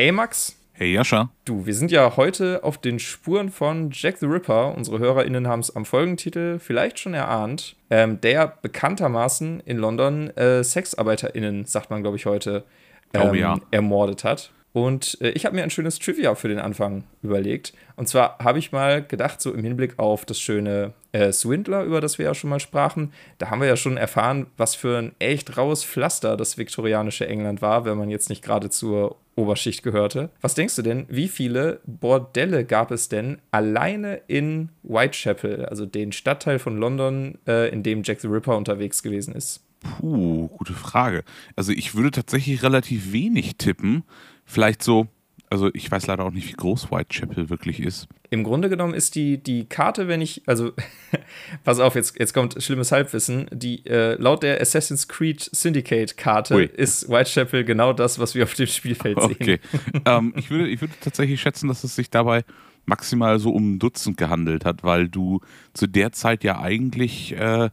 [0.00, 0.56] Hey Max.
[0.72, 1.28] Hey Jascha.
[1.44, 4.74] Du, wir sind ja heute auf den Spuren von Jack the Ripper.
[4.74, 7.76] Unsere HörerInnen haben es am Folgentitel vielleicht schon erahnt.
[7.90, 12.64] Ähm, der bekanntermaßen in London äh, SexarbeiterInnen, sagt man glaube ich heute,
[13.12, 13.60] ähm, oh, ja.
[13.72, 14.52] ermordet hat.
[14.72, 17.74] Und äh, ich habe mir ein schönes Trivia für den Anfang überlegt.
[17.96, 22.00] Und zwar habe ich mal gedacht, so im Hinblick auf das schöne äh, Swindler, über
[22.00, 25.12] das wir ja schon mal sprachen, da haben wir ja schon erfahren, was für ein
[25.18, 30.30] echt raues Pflaster das viktorianische England war, wenn man jetzt nicht gerade zur Oberschicht gehörte.
[30.40, 36.12] Was denkst du denn, wie viele Bordelle gab es denn alleine in Whitechapel, also den
[36.12, 39.64] Stadtteil von London, äh, in dem Jack the Ripper unterwegs gewesen ist?
[39.80, 41.24] Puh, gute Frage.
[41.56, 44.04] Also ich würde tatsächlich relativ wenig tippen.
[44.44, 45.06] Vielleicht so,
[45.50, 48.06] also ich weiß leider auch nicht, wie groß Whitechapel wirklich ist.
[48.30, 50.72] Im Grunde genommen ist die, die Karte, wenn ich, also
[51.64, 57.08] pass auf, jetzt, jetzt kommt schlimmes Halbwissen, die äh, laut der Assassin's Creed Syndicate-Karte ist
[57.08, 59.36] Whitechapel genau das, was wir auf dem Spielfeld sehen.
[59.40, 59.58] Okay.
[60.06, 62.44] ähm, ich, würde, ich würde tatsächlich schätzen, dass es sich dabei
[62.86, 65.40] maximal so um ein Dutzend gehandelt hat, weil du
[65.74, 67.70] zu der Zeit ja eigentlich äh,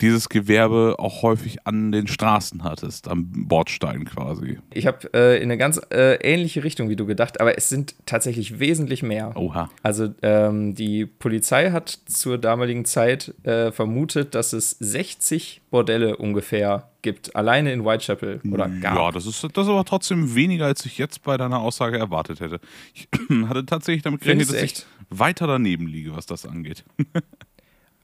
[0.00, 4.58] dieses Gewerbe auch häufig an den Straßen hattest, am Bordstein quasi.
[4.72, 7.94] Ich habe äh, in eine ganz äh, ähnliche Richtung wie du gedacht, aber es sind
[8.06, 9.36] tatsächlich wesentlich mehr.
[9.36, 9.70] Oha.
[9.82, 16.88] Also ähm, die Polizei hat zur damaligen Zeit äh, vermutet, dass es 60 Bordelle ungefähr
[17.02, 18.96] gibt, alleine in Whitechapel oder gar.
[18.96, 22.40] Ja, das ist, das ist aber trotzdem weniger, als ich jetzt bei deiner Aussage erwartet
[22.40, 22.60] hätte.
[22.94, 23.08] Ich
[23.48, 26.84] hatte tatsächlich damit gerechnet, dass ich weiter daneben liege, was das angeht.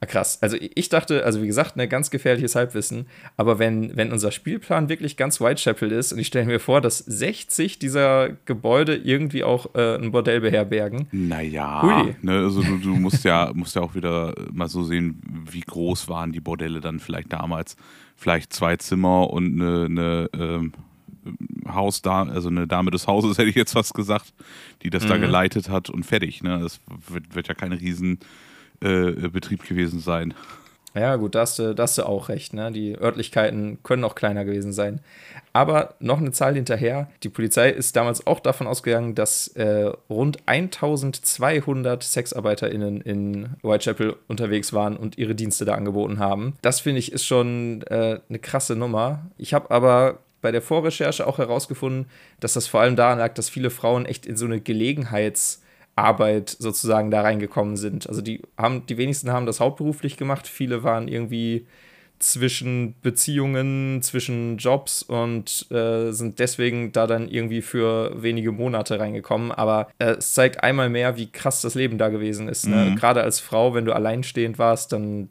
[0.01, 0.39] Ah, krass.
[0.41, 3.07] Also ich dachte, also wie gesagt, ne, ganz gefährliches Halbwissen.
[3.37, 6.97] Aber wenn, wenn unser Spielplan wirklich ganz Whitechapel ist und ich stelle mir vor, dass
[6.99, 11.07] 60 dieser Gebäude irgendwie auch äh, ein Bordell beherbergen.
[11.13, 15.61] Naja, ne, also du, du musst ja musst ja auch wieder mal so sehen, wie
[15.61, 17.77] groß waren die Bordelle dann vielleicht damals.
[18.17, 20.73] Vielleicht zwei Zimmer und eine, eine ähm,
[21.67, 24.33] Hausdame, also eine Dame des Hauses, hätte ich jetzt fast gesagt,
[24.83, 25.09] die das mhm.
[25.09, 26.43] da geleitet hat und fertig.
[26.43, 26.59] Ne?
[26.61, 28.19] Das wird, wird ja keine riesen
[28.81, 30.33] äh, Betrieb gewesen sein.
[30.95, 32.53] Ja, gut, da hast, du, da hast du auch recht.
[32.53, 32.71] Ne?
[32.71, 35.01] Die Örtlichkeiten können auch kleiner gewesen sein.
[35.51, 37.09] Aber noch eine Zahl hinterher.
[37.21, 44.71] Die Polizei ist damals auch davon ausgegangen, dass äh, rund 1200 SexarbeiterInnen in Whitechapel unterwegs
[44.71, 46.53] waren und ihre Dienste da angeboten haben.
[46.61, 49.25] Das finde ich ist schon äh, eine krasse Nummer.
[49.37, 52.05] Ich habe aber bei der Vorrecherche auch herausgefunden,
[52.39, 55.61] dass das vor allem daran lag, dass viele Frauen echt in so eine Gelegenheits-
[55.95, 58.07] Arbeit sozusagen da reingekommen sind.
[58.07, 61.65] Also die haben, die wenigsten haben das hauptberuflich gemacht, viele waren irgendwie
[62.19, 69.51] zwischen Beziehungen, zwischen Jobs und äh, sind deswegen da dann irgendwie für wenige Monate reingekommen.
[69.51, 72.67] Aber äh, es zeigt einmal mehr, wie krass das Leben da gewesen ist.
[72.67, 72.91] Ne?
[72.91, 72.95] Mhm.
[72.95, 75.29] Gerade als Frau, wenn du alleinstehend warst, dann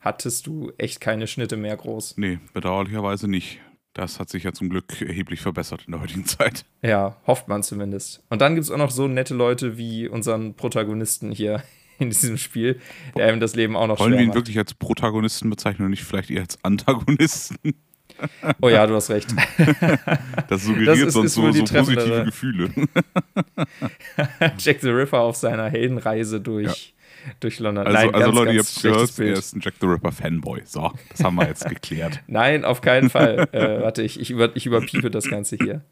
[0.00, 2.14] hattest du echt keine Schnitte mehr groß.
[2.16, 3.60] Nee, bedauerlicherweise nicht.
[3.94, 6.64] Das hat sich ja zum Glück erheblich verbessert in der heutigen Zeit.
[6.80, 8.22] Ja, hofft man zumindest.
[8.30, 11.62] Und dann gibt es auch noch so nette Leute wie unseren Protagonisten hier
[11.98, 12.80] in diesem Spiel,
[13.16, 14.36] der einem das Leben auch noch Wollen wir ihn macht.
[14.36, 17.56] wirklich als Protagonisten bezeichnen und nicht vielleicht eher als Antagonisten?
[18.60, 19.28] Oh ja, du hast recht.
[20.48, 22.70] Das suggeriert das ist, sonst ist so, so positive Gefühle.
[24.58, 26.94] Jack the Ripper auf seiner Heldenreise durch
[27.40, 27.86] durch London.
[27.86, 30.12] Also, Nein, also ganz, Leute, ganz ihr habt gehört, er ist ein Jack the Ripper
[30.12, 30.62] Fanboy.
[30.64, 32.20] So, das haben wir jetzt geklärt.
[32.26, 33.48] Nein, auf keinen Fall.
[33.52, 35.82] äh, warte, ich, ich, über, ich überpiepe das Ganze hier.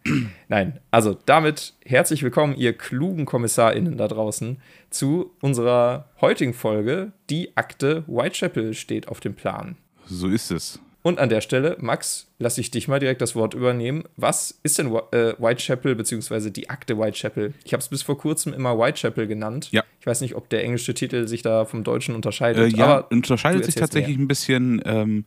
[0.49, 4.61] Nein, also damit herzlich willkommen, ihr klugen KommissarInnen da draußen,
[4.91, 7.13] zu unserer heutigen Folge.
[7.29, 9.77] Die Akte Whitechapel steht auf dem Plan.
[10.07, 10.81] So ist es.
[11.03, 14.05] Und an der Stelle, Max, lasse ich dich mal direkt das Wort übernehmen.
[14.17, 17.55] Was ist denn äh, Whitechapel beziehungsweise die Akte Whitechapel?
[17.65, 19.69] Ich habe es bis vor kurzem immer Whitechapel genannt.
[19.73, 19.83] Ja.
[20.01, 22.75] Ich weiß nicht, ob der englische Titel sich da vom deutschen unterscheidet.
[22.75, 24.25] Äh, ja, unterscheidet sich tatsächlich mehr.
[24.25, 24.83] ein bisschen.
[24.85, 25.25] Ähm,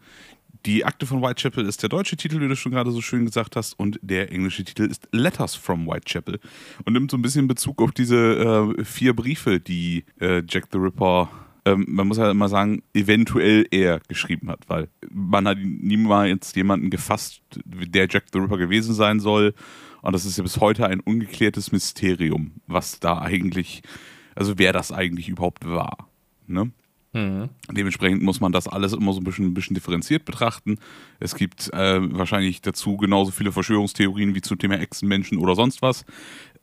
[0.66, 3.58] die Akte von Whitechapel ist der deutsche Titel, wie du schon gerade so schön gesagt
[3.58, 6.40] hast, und der englische Titel ist Letters from Whitechapel
[6.86, 10.78] und nimmt so ein bisschen Bezug auf diese äh, vier Briefe, die äh, Jack the
[10.78, 11.30] Ripper
[11.66, 16.90] ähm, man muss ja immer sagen, eventuell er geschrieben hat, weil man hat niemals jemanden
[16.90, 19.54] gefasst, der Jack the Ripper gewesen sein soll.
[20.02, 23.82] Und das ist ja bis heute ein ungeklärtes Mysterium, was da eigentlich,
[24.36, 26.10] also wer das eigentlich überhaupt war.
[26.46, 26.72] Ne?
[27.14, 27.50] Mhm.
[27.72, 30.80] Dementsprechend muss man das alles immer so ein bisschen, ein bisschen differenziert betrachten.
[31.20, 36.06] Es gibt äh, wahrscheinlich dazu genauso viele Verschwörungstheorien wie zum Thema Echsenmenschen oder sonst was.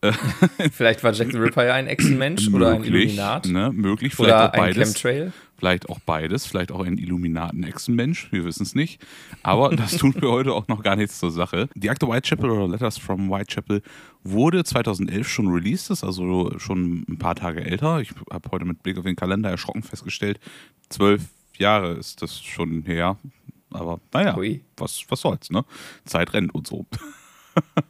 [0.73, 3.47] vielleicht war Jack the Ripper ja ein Echsenmensch oder ein Illuminat.
[3.47, 4.76] Ne, möglich, vielleicht oder auch beides.
[4.79, 5.32] Ein Chemtrail.
[5.58, 9.05] Vielleicht auch beides, vielleicht auch ein Illuminaten-Echsenmensch, wir wissen es nicht.
[9.43, 11.69] Aber das tun wir heute auch noch gar nichts zur Sache.
[11.75, 13.82] Die Akte Whitechapel oder Letters from Whitechapel
[14.25, 18.00] wurde 2011 schon released, ist also schon ein paar Tage älter.
[18.00, 20.41] Ich habe heute mit Blick auf den Kalender erschrocken festgestellt,
[20.88, 21.25] zwölf
[21.58, 23.19] Jahre ist das schon her.
[23.70, 24.35] Aber naja,
[24.79, 25.64] was, was soll's, ne?
[26.06, 26.87] Zeit rennt und so.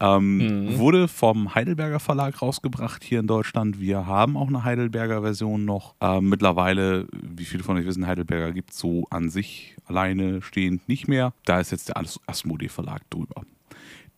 [0.00, 0.78] Ähm, mhm.
[0.78, 3.80] Wurde vom Heidelberger Verlag rausgebracht hier in Deutschland.
[3.80, 5.94] Wir haben auch eine Heidelberger Version noch.
[6.00, 10.88] Ähm, mittlerweile, wie viele von euch wissen, Heidelberger gibt es so an sich alleine stehend
[10.88, 11.34] nicht mehr.
[11.44, 13.42] Da ist jetzt der Asmodee Verlag drüber.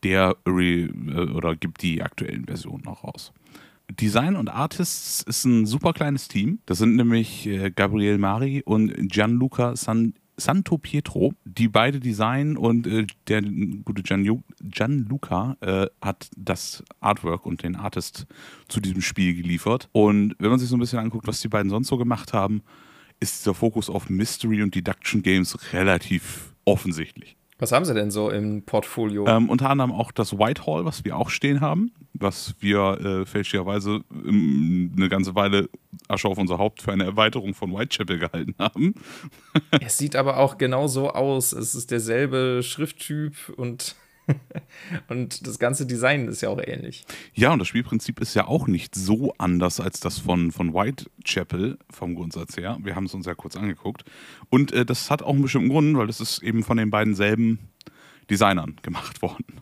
[0.05, 0.89] Der äh,
[1.35, 3.33] oder gibt die aktuellen Versionen noch raus.
[3.91, 6.61] Design und Artists ist ein super kleines Team.
[6.67, 10.15] Das sind nämlich äh, Gabriel Mari und Gianluca San
[10.45, 17.47] Santo Pietro, die beide designen und äh, der gute Gian, Gianluca äh, hat das Artwork
[17.47, 18.27] und den Artist
[18.69, 19.89] zu diesem Spiel geliefert.
[19.93, 22.63] Und wenn man sich so ein bisschen anguckt, was die beiden sonst so gemacht haben,
[23.21, 27.37] ist dieser Fokus auf Mystery und Deduction Games relativ offensichtlich.
[27.63, 29.25] Was haben sie denn so im Portfolio?
[29.29, 34.01] Ähm, unter anderem auch das Whitehall, was wir auch stehen haben, was wir äh, fälschlicherweise
[34.11, 35.69] eine ganze Weile
[36.09, 38.95] Asche auf unser Haupt für eine Erweiterung von Whitechapel gehalten haben.
[39.81, 41.53] es sieht aber auch genau so aus.
[41.53, 43.95] Es ist derselbe Schrifttyp und
[45.09, 47.05] und das ganze Design ist ja auch ähnlich.
[47.35, 51.79] Ja, und das Spielprinzip ist ja auch nicht so anders als das von, von Whitechapel
[51.91, 52.79] vom Grundsatz her.
[52.83, 54.05] Wir haben es uns ja kurz angeguckt.
[54.51, 57.15] Und äh, das hat auch einen bestimmten Grund, weil das ist eben von den beiden
[57.15, 57.59] selben
[58.31, 59.61] Designern gemacht worden.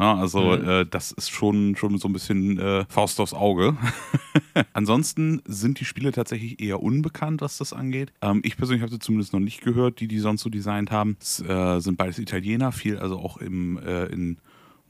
[0.00, 0.66] Na, also mhm.
[0.66, 3.76] äh, das ist schon, schon so ein bisschen äh, Faust aufs Auge.
[4.72, 8.10] Ansonsten sind die Spiele tatsächlich eher unbekannt, was das angeht.
[8.22, 11.18] Ähm, ich persönlich habe sie zumindest noch nicht gehört, die die sonst so designt haben.
[11.20, 14.38] Es äh, sind beides Italiener, viel also auch im, äh, in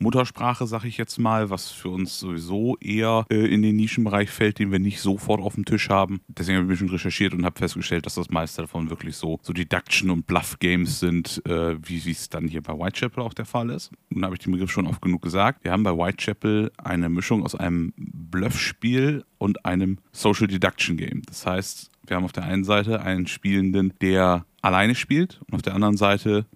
[0.00, 4.58] Muttersprache, sag ich jetzt mal, was für uns sowieso eher äh, in den Nischenbereich fällt,
[4.58, 6.20] den wir nicht sofort auf dem Tisch haben.
[6.28, 9.38] Deswegen habe ich ein bisschen recherchiert und habe festgestellt, dass das meiste davon wirklich so,
[9.42, 13.70] so Deduction- und Bluff-Games sind, äh, wie es dann hier bei Whitechapel auch der Fall
[13.70, 13.92] ist.
[14.08, 15.64] Nun habe ich den Begriff schon oft genug gesagt.
[15.64, 21.22] Wir haben bei Whitechapel eine Mischung aus einem Bluff-Spiel und einem Social Deduction Game.
[21.26, 25.62] Das heißt, wir haben auf der einen Seite einen Spielenden, der alleine spielt und auf
[25.62, 26.46] der anderen Seite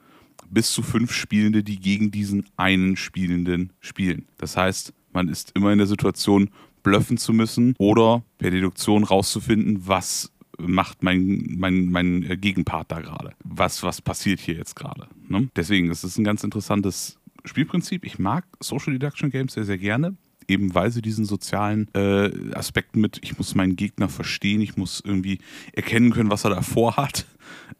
[0.55, 4.27] bis zu fünf Spielende, die gegen diesen einen Spielenden spielen.
[4.39, 6.51] Das heißt, man ist immer in der Situation,
[6.83, 13.33] bluffen zu müssen oder per Deduktion rauszufinden, was macht mein, mein, mein Gegenpart da gerade.
[13.43, 15.09] Was, was passiert hier jetzt gerade.
[15.29, 15.49] Ne?
[15.57, 18.05] Deswegen, es ist ein ganz interessantes Spielprinzip.
[18.05, 20.17] Ich mag Social Deduction Games sehr, sehr gerne
[20.49, 25.03] eben weil sie diesen sozialen äh, Aspekt mit, ich muss meinen Gegner verstehen, ich muss
[25.05, 25.39] irgendwie
[25.73, 27.27] erkennen können, was er davor hat.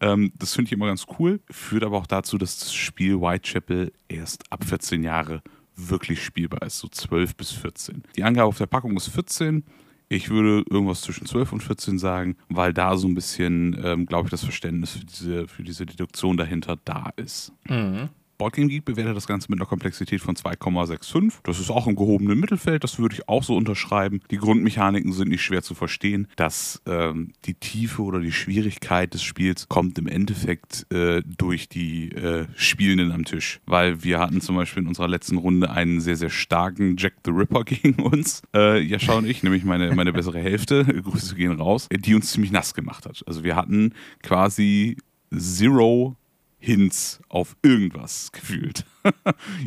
[0.01, 3.93] Ähm, das finde ich immer ganz cool, führt aber auch dazu, dass das Spiel Whitechapel
[4.09, 5.43] erst ab 14 Jahre
[5.77, 8.03] wirklich spielbar ist, so 12 bis 14.
[8.17, 9.65] Die Angabe auf der Packung ist 14.
[10.09, 14.27] Ich würde irgendwas zwischen 12 und 14 sagen, weil da so ein bisschen, ähm, glaube
[14.27, 17.53] ich, das Verständnis für diese, für diese Deduktion dahinter da ist.
[17.69, 18.11] Mhm.
[18.39, 21.35] Boardgame Geek bewertet das Ganze mit einer Komplexität von 2,65.
[21.43, 24.21] Das ist auch im gehobenen Mittelfeld, das würde ich auch so unterschreiben.
[24.31, 26.29] Die Grundmechaniken sind nicht schwer zu verstehen.
[26.37, 32.11] Dass ähm, die Tiefe oder die Schwierigkeit des Spiels kommt im Endeffekt äh, durch die
[32.13, 33.61] äh, Spielenden am Tisch.
[33.67, 37.31] Weil wir hatten zum Beispiel in unserer letzten Runde einen sehr, sehr starken Jack the
[37.31, 38.43] Ripper gegen uns.
[38.55, 42.53] Äh, Jascha und ich, nämlich meine, meine bessere Hälfte, Grüße gehen raus, die uns ziemlich
[42.53, 43.23] nass gemacht hat.
[43.27, 44.97] Also wir hatten quasi
[45.37, 46.17] Zero
[46.65, 48.85] Hints auf irgendwas gefühlt.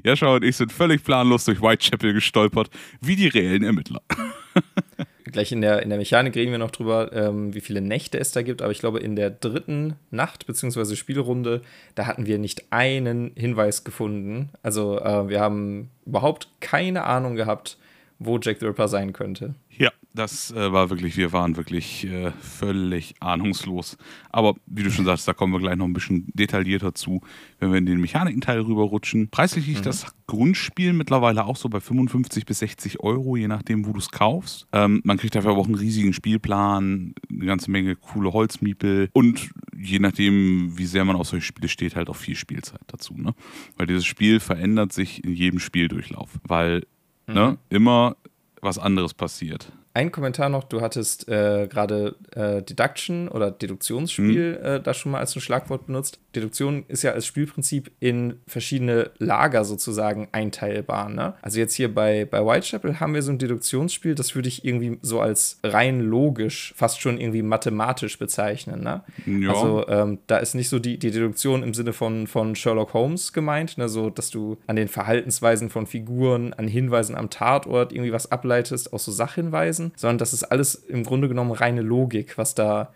[0.03, 2.69] Jascha und ich sind völlig planlos durch Whitechapel gestolpert,
[3.01, 4.01] wie die reellen Ermittler.
[5.25, 8.31] Gleich in der, in der Mechanik reden wir noch drüber, ähm, wie viele Nächte es
[8.31, 10.95] da gibt, aber ich glaube, in der dritten Nacht bzw.
[10.95, 11.61] Spielrunde,
[11.95, 14.49] da hatten wir nicht einen Hinweis gefunden.
[14.63, 17.77] Also äh, wir haben überhaupt keine Ahnung gehabt,
[18.19, 19.55] wo Jack the Ripper sein könnte.
[19.69, 23.97] Ja, das äh, war wirklich, wir waren wirklich äh, völlig ahnungslos.
[24.31, 27.21] Aber wie du schon sagst, da kommen wir gleich noch ein bisschen detaillierter zu,
[27.59, 29.29] wenn wir in den Mechanikenteil rüberrutschen.
[29.29, 29.85] Preislich liegt mhm.
[29.85, 34.09] das Grundspiel mittlerweile auch so bei 55 bis 60 Euro, je nachdem, wo du es
[34.09, 34.67] kaufst.
[34.73, 39.49] Ähm, man kriegt dafür aber auch einen riesigen Spielplan, eine ganze Menge coole Holzmiepel und
[39.77, 43.13] je nachdem, wie sehr man auf solche Spiele steht, halt auch viel Spielzeit dazu.
[43.15, 43.33] Ne?
[43.75, 46.39] Weil dieses Spiel verändert sich in jedem Spieldurchlauf.
[46.43, 46.83] Weil?
[47.27, 47.33] Mhm.
[47.33, 48.15] ne, immer
[48.61, 49.71] was anderes passiert.
[49.97, 54.65] Ein Kommentar noch, du hattest äh, gerade äh, Deduction oder Deduktionsspiel mhm.
[54.65, 56.19] äh, da schon mal als ein Schlagwort benutzt.
[56.35, 61.09] Deduktion ist ja als Spielprinzip in verschiedene Lager sozusagen einteilbar.
[61.09, 61.33] Ne?
[61.41, 64.99] Also jetzt hier bei, bei Whitechapel haben wir so ein Deduktionsspiel, das würde ich irgendwie
[65.01, 68.83] so als rein logisch, fast schon irgendwie mathematisch bezeichnen.
[68.83, 69.01] Ne?
[69.25, 69.49] Ja.
[69.49, 73.33] Also ähm, da ist nicht so die, die Deduktion im Sinne von, von Sherlock Holmes
[73.33, 73.89] gemeint, ne?
[73.89, 78.93] so dass du an den Verhaltensweisen von Figuren, an Hinweisen am Tatort irgendwie was ableitest,
[78.93, 82.93] aus so Sachhinweisen, sondern das ist alles im Grunde genommen reine Logik, was da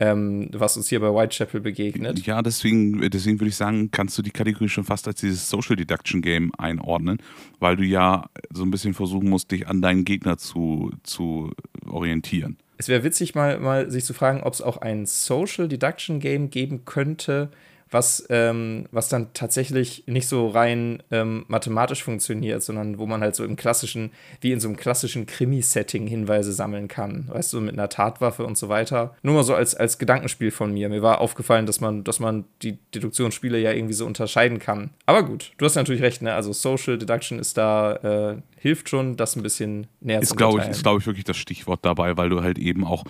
[0.00, 2.26] ähm, was uns hier bei Whitechapel begegnet.
[2.26, 5.76] Ja, deswegen, deswegen würde ich sagen, kannst du die Kategorie schon fast als dieses Social
[5.76, 7.18] Deduction Game einordnen,
[7.60, 11.52] weil du ja so ein bisschen versuchen musst, dich an deinen Gegner zu, zu
[11.86, 12.56] orientieren.
[12.76, 16.50] Es wäre witzig, mal, mal sich zu fragen, ob es auch ein Social Deduction Game
[16.50, 17.50] geben könnte,
[17.94, 23.36] was, ähm, was dann tatsächlich nicht so rein ähm, mathematisch funktioniert, sondern wo man halt
[23.36, 24.10] so im klassischen,
[24.40, 27.28] wie in so einem klassischen Krimi-Setting Hinweise sammeln kann.
[27.28, 29.14] Weißt du, mit einer Tatwaffe und so weiter.
[29.22, 30.88] Nur mal so als, als Gedankenspiel von mir.
[30.88, 34.90] Mir war aufgefallen, dass man, dass man die Deduktionsspiele ja irgendwie so unterscheiden kann.
[35.06, 36.34] Aber gut, du hast natürlich recht, ne?
[36.34, 40.60] Also Social Deduction ist da, äh, hilft schon, das ein bisschen näher ist, zu glaube
[40.60, 43.04] ich, Ist, glaube ich, wirklich das Stichwort dabei, weil du halt eben auch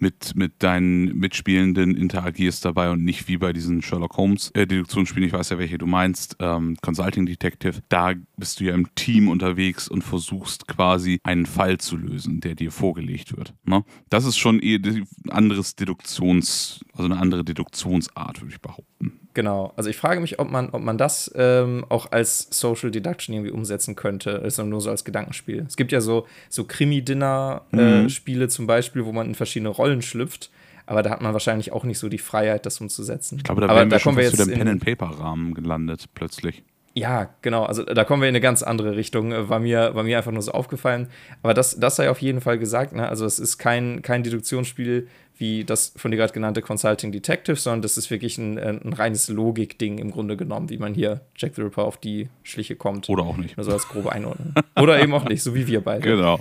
[0.00, 5.28] mit, mit deinen Mitspielenden interagierst dabei und nicht wie bei diesen Sherlock Holmes äh, Deduktionsspielen,
[5.28, 9.28] ich weiß ja, welche du meinst, ähm, Consulting Detective, da bist du ja im Team
[9.28, 13.54] unterwegs und versuchst quasi einen Fall zu lösen, der dir vorgelegt wird.
[13.64, 13.84] Ne?
[14.10, 18.97] Das ist schon eher ein anderes Deduktions, also eine andere Deduktionsart, würde ich behaupten.
[19.34, 19.72] Genau.
[19.76, 23.52] Also ich frage mich, ob man, ob man das ähm, auch als Social Deduction irgendwie
[23.52, 25.64] umsetzen könnte, also nur so als Gedankenspiel.
[25.66, 28.50] Es gibt ja so, so Krimi-Dinner-Spiele mhm.
[28.50, 30.50] zum Beispiel, wo man in verschiedene Rollen schlüpft.
[30.86, 33.36] Aber da hat man wahrscheinlich auch nicht so die Freiheit, das umzusetzen.
[33.36, 36.64] Ich glaube, da, wären wir da schon wir jetzt zu dem Pen-and-Paper-Rahmen gelandet, plötzlich.
[36.94, 37.64] Ja, genau.
[37.64, 39.32] Also da kommen wir in eine ganz andere Richtung.
[39.48, 41.08] War mir, war mir einfach nur so aufgefallen.
[41.42, 42.92] Aber das, das sei auf jeden Fall gesagt.
[42.92, 43.08] Ne?
[43.08, 45.06] Also es ist kein, kein Deduktionsspiel
[45.38, 48.92] wie das von dir gerade genannte Consulting Detective, sondern das ist wirklich ein, äh, ein
[48.92, 53.08] reines Logik-Ding im Grunde genommen, wie man hier Jack the Ripper auf die Schliche kommt.
[53.08, 53.56] Oder auch nicht.
[53.56, 54.52] Also als grobe Einordnung.
[54.76, 56.08] Oder eben auch nicht, so wie wir beide.
[56.18, 56.40] Genau.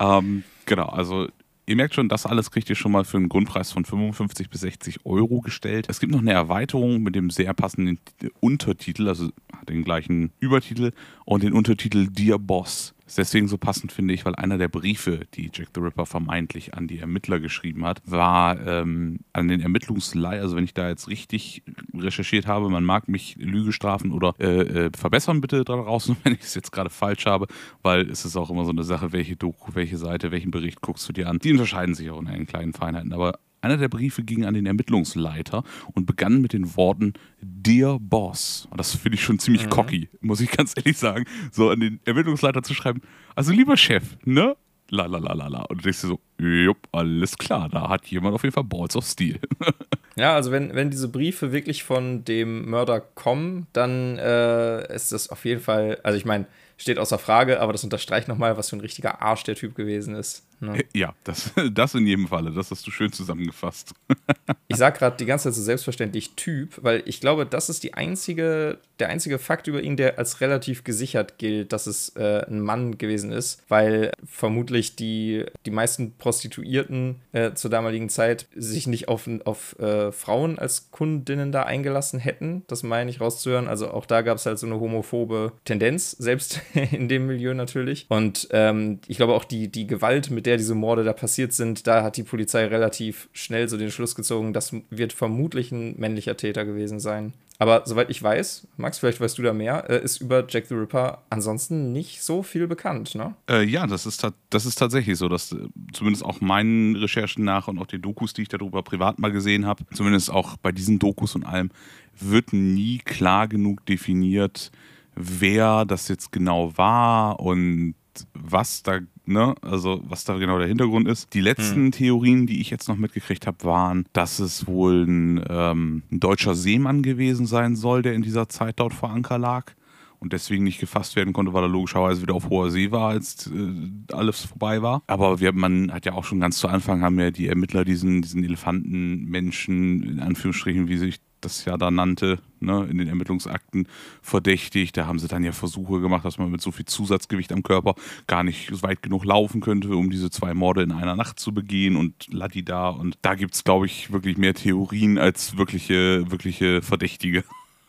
[0.00, 1.28] ähm, genau, also
[1.66, 4.60] ihr merkt schon, das alles kriegt ihr schon mal für einen Grundpreis von 55 bis
[4.60, 5.86] 60 Euro gestellt.
[5.88, 7.98] Es gibt noch eine Erweiterung mit dem sehr passenden
[8.40, 9.30] Untertitel, also
[9.68, 10.92] den gleichen Übertitel
[11.24, 12.94] und den Untertitel Dear Boss.
[13.06, 16.74] Ist deswegen so passend, finde ich, weil einer der Briefe, die Jack the Ripper vermeintlich
[16.74, 21.08] an die Ermittler geschrieben hat, war ähm, an den Ermittlungsleiter, also wenn ich da jetzt
[21.08, 21.62] richtig
[21.94, 26.40] recherchiert habe, man mag mich Lüge strafen oder äh, äh, verbessern bitte daraus, wenn ich
[26.40, 27.46] es jetzt gerade falsch habe,
[27.82, 31.08] weil es ist auch immer so eine Sache, welche Doku, welche Seite, welchen Bericht guckst
[31.08, 31.38] du dir an.
[31.38, 34.66] Die unterscheiden sich auch in einen kleinen Feinheiten, aber einer der Briefe ging an den
[34.66, 38.68] Ermittlungsleiter und begann mit den Worten Dear Boss.
[38.70, 39.70] Und das finde ich schon ziemlich mhm.
[39.70, 41.24] cocky, muss ich ganz ehrlich sagen.
[41.50, 43.02] So an den Ermittlungsleiter zu schreiben,
[43.34, 44.56] also lieber Chef, ne?
[44.88, 45.62] La la la la la.
[45.62, 48.94] Und du denkst dir so, jupp, alles klar, da hat jemand auf jeden Fall Balls
[48.94, 49.40] of Steel.
[50.16, 55.28] ja, also wenn, wenn diese Briefe wirklich von dem Mörder kommen, dann äh, ist das
[55.30, 56.46] auf jeden Fall, also ich meine,
[56.76, 60.14] steht außer Frage, aber das unterstreicht nochmal, was für ein richtiger Arsch der Typ gewesen
[60.14, 60.45] ist.
[60.60, 60.84] Ne?
[60.94, 62.50] Ja, das, das in jedem Falle.
[62.50, 63.92] Das hast du schön zusammengefasst.
[64.68, 67.94] ich sage gerade die ganze Zeit so selbstverständlich Typ, weil ich glaube, das ist die
[67.94, 72.60] einzige, der einzige Fakt über ihn, der als relativ gesichert gilt, dass es äh, ein
[72.60, 79.08] Mann gewesen ist, weil vermutlich die, die meisten Prostituierten äh, zur damaligen Zeit sich nicht
[79.08, 82.64] auf, auf äh, Frauen als Kundinnen da eingelassen hätten.
[82.66, 83.68] Das meine ich rauszuhören.
[83.68, 88.06] Also auch da gab es halt so eine homophobe Tendenz, selbst in dem Milieu natürlich.
[88.08, 91.86] Und ähm, ich glaube auch die, die Gewalt, mit der diese Morde da passiert sind,
[91.86, 96.36] da hat die Polizei relativ schnell so den Schluss gezogen, das wird vermutlich ein männlicher
[96.36, 97.32] Täter gewesen sein.
[97.58, 100.74] Aber soweit ich weiß, Max, vielleicht weißt du da mehr, äh, ist über Jack the
[100.74, 103.34] Ripper ansonsten nicht so viel bekannt, ne?
[103.48, 107.68] Äh, ja, das ist, das ist tatsächlich so, dass äh, zumindest auch meinen Recherchen nach
[107.68, 110.98] und auch den Dokus, die ich darüber privat mal gesehen habe, zumindest auch bei diesen
[110.98, 111.70] Dokus und allem,
[112.18, 114.70] wird nie klar genug definiert,
[115.14, 117.94] wer das jetzt genau war und
[118.34, 121.34] was da, ne, also was da genau der Hintergrund ist.
[121.34, 121.92] Die letzten hm.
[121.92, 126.54] Theorien, die ich jetzt noch mitgekriegt habe, waren, dass es wohl ein, ähm, ein deutscher
[126.54, 129.72] Seemann gewesen sein soll, der in dieser Zeit dort vor Anker lag
[130.18, 133.48] und deswegen nicht gefasst werden konnte, weil er logischerweise wieder auf hoher See war, als
[133.48, 135.02] äh, alles vorbei war.
[135.06, 138.22] Aber wir, man hat ja auch schon ganz zu Anfang haben ja die Ermittler diesen,
[138.22, 143.88] diesen Elefantenmenschen, in Anführungsstrichen, wie sich das ja da nannte, ne, in den Ermittlungsakten
[144.22, 144.96] verdächtigt.
[144.96, 147.94] Da haben sie dann ja Versuche gemacht, dass man mit so viel Zusatzgewicht am Körper
[148.26, 151.96] gar nicht weit genug laufen könnte, um diese zwei Morde in einer Nacht zu begehen
[151.96, 152.88] und Ladida.
[152.88, 157.44] Und da gibt es, glaube ich, wirklich mehr Theorien als wirkliche, wirkliche Verdächtige.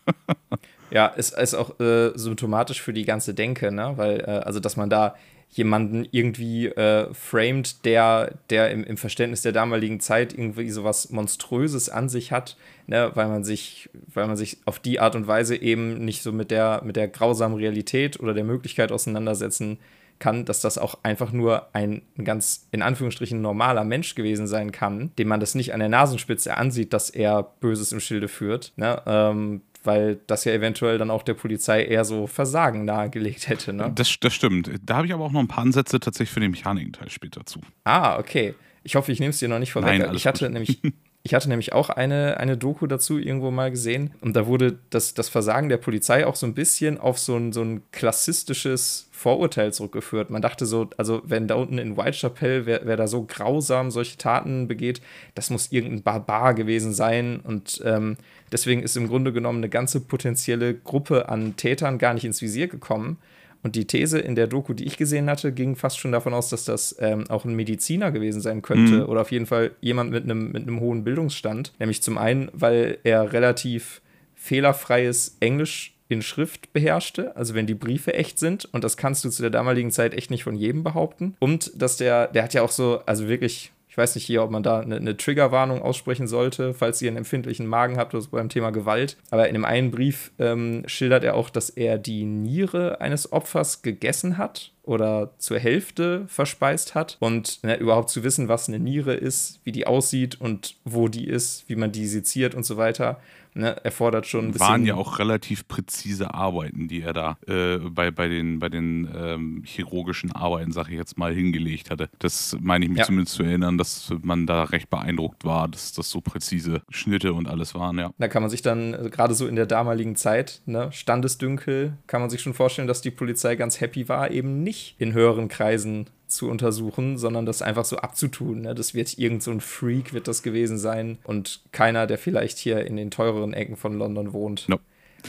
[0.92, 3.94] ja, ist, ist auch äh, symptomatisch für die ganze Denke, ne?
[3.96, 5.16] Weil, äh, also dass man da
[5.50, 11.89] jemanden irgendwie äh, framed, der, der im, im, Verständnis der damaligen Zeit irgendwie sowas Monströses
[11.89, 15.56] an sich hat, ne, weil man sich, weil man sich auf die Art und Weise
[15.56, 19.80] eben nicht so mit der, mit der grausamen Realität oder der Möglichkeit auseinandersetzen
[20.20, 25.12] kann, dass das auch einfach nur ein, ganz in Anführungsstrichen normaler Mensch gewesen sein kann,
[25.18, 28.74] dem man das nicht an der Nasenspitze ansieht, dass er Böses im Schilde führt.
[28.77, 29.01] Ne?
[29.06, 33.74] Ähm, weil das ja eventuell dann auch der Polizei eher so Versagen nahegelegt hätte.
[33.74, 33.91] Ne?
[33.96, 34.70] Das, das stimmt.
[34.84, 37.62] Da habe ich aber auch noch ein paar Ansätze tatsächlich für den Mechanikenteil später zu.
[37.86, 38.53] Ah, okay.
[38.84, 40.00] Ich hoffe, ich nehme es dir noch nicht vorweg.
[40.00, 40.53] Nein, ich hatte gut.
[40.53, 40.79] nämlich
[41.24, 45.14] Ich hatte nämlich auch eine, eine Doku dazu irgendwo mal gesehen und da wurde das,
[45.14, 49.74] das Versagen der Polizei auch so ein bisschen auf so ein, so ein klassistisches Vorurteil
[49.74, 50.30] zurückgeführt.
[50.30, 54.18] Man dachte so, also wenn da unten in Whitechapel, wer, wer da so grausam solche
[54.18, 55.02] Taten begeht,
[55.36, 58.16] das muss irgendein Barbar gewesen sein und ähm,
[58.52, 62.68] deswegen ist im Grunde genommen eine ganze potenzielle Gruppe an Tätern gar nicht ins Visier
[62.68, 63.18] gekommen.
[63.64, 66.50] Und die These in der Doku, die ich gesehen hatte, ging fast schon davon aus,
[66.50, 69.10] dass das ähm, auch ein Mediziner gewesen sein könnte mhm.
[69.10, 71.74] oder auf jeden Fall jemand mit einem mit hohen Bildungsstand.
[71.80, 74.02] Nämlich zum einen, weil er relativ
[74.36, 79.30] fehlerfreies Englisch in Schrift beherrschte, also wenn die Briefe echt sind, und das kannst du
[79.30, 81.36] zu der damaligen Zeit echt nicht von jedem behaupten.
[81.40, 84.51] Und dass der, der hat ja auch so, also wirklich ich weiß nicht hier, ob
[84.51, 88.30] man da eine, eine Triggerwarnung aussprechen sollte, falls ihr einen empfindlichen Magen habt oder so
[88.30, 89.18] beim Thema Gewalt.
[89.32, 93.82] Aber in dem einen Brief ähm, schildert er auch, dass er die Niere eines Opfers
[93.82, 97.18] gegessen hat oder zur Hälfte verspeist hat.
[97.20, 101.27] Und ne, überhaupt zu wissen, was eine Niere ist, wie die aussieht und wo die
[101.27, 103.20] ist, wie man die seziert und so weiter
[103.58, 104.68] ne, erfordert schon ein bisschen.
[104.68, 109.10] Waren ja auch relativ präzise Arbeiten, die er da äh, bei, bei den, bei den
[109.16, 112.10] ähm, chirurgischen Arbeiten, sage ich jetzt mal, hingelegt hatte.
[112.20, 113.06] Das meine ich mich ja.
[113.06, 117.48] zumindest zu erinnern, dass man da recht beeindruckt war, dass das so präzise Schnitte und
[117.48, 118.12] alles waren, ja.
[118.18, 122.22] Da kann man sich dann, also gerade so in der damaligen Zeit, ne, Standesdünkel, kann
[122.22, 126.08] man sich schon vorstellen, dass die Polizei ganz happy war, eben nicht in höheren Kreisen
[126.27, 128.62] zu untersuchen, sondern das einfach so abzutun.
[128.62, 128.75] Ne?
[128.75, 132.86] Das wird irgend so ein Freak wird das gewesen sein und keiner, der vielleicht hier
[132.86, 134.67] in den teureren Ecken von London wohnt.
[134.67, 134.79] No.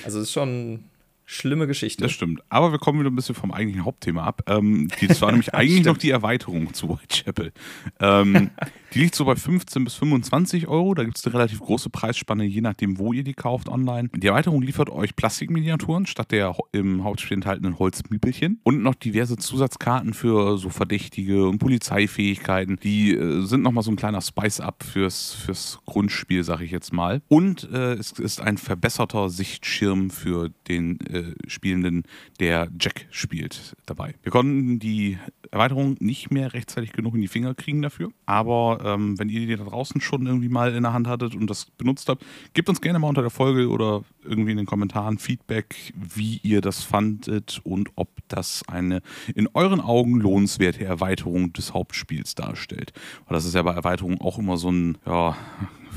[0.04, 0.84] Also es ist schon
[1.28, 2.02] schlimme Geschichte.
[2.02, 2.40] Das stimmt.
[2.48, 4.42] Aber wir kommen wieder ein bisschen vom eigentlichen Hauptthema ab.
[4.46, 7.52] Ähm, das war nämlich eigentlich noch die Erweiterung zu Whitechapel.
[8.00, 8.50] Ähm,
[8.94, 10.94] die liegt so bei 15 bis 25 Euro.
[10.94, 14.08] Da gibt es eine relativ große Preisspanne, je nachdem, wo ihr die kauft online.
[14.14, 20.14] Die Erweiterung liefert euch Plastikminiaturen statt der im Hauptspiel enthaltenen Holzmiepelchen und noch diverse Zusatzkarten
[20.14, 22.78] für so Verdächtige und Polizeifähigkeiten.
[22.82, 27.20] Die äh, sind nochmal so ein kleiner Spice-Up fürs, fürs Grundspiel, sag ich jetzt mal.
[27.28, 32.04] Und äh, es ist ein verbesserter Sichtschirm für den äh, äh, Spielenden,
[32.40, 34.14] der Jack spielt, dabei.
[34.22, 35.18] Wir konnten die
[35.50, 38.10] Erweiterung nicht mehr rechtzeitig genug in die Finger kriegen dafür.
[38.26, 41.48] Aber ähm, wenn ihr die da draußen schon irgendwie mal in der Hand hattet und
[41.48, 45.18] das benutzt habt, gebt uns gerne mal unter der Folge oder irgendwie in den Kommentaren
[45.18, 49.00] Feedback, wie ihr das fandet und ob das eine
[49.34, 52.92] in euren Augen lohnenswerte Erweiterung des Hauptspiels darstellt.
[53.26, 55.36] Weil das ist ja bei Erweiterungen auch immer so ein, ja,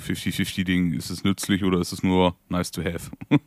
[0.01, 0.93] 50-50-Ding.
[0.93, 3.11] Ist es nützlich oder ist es nur nice to have?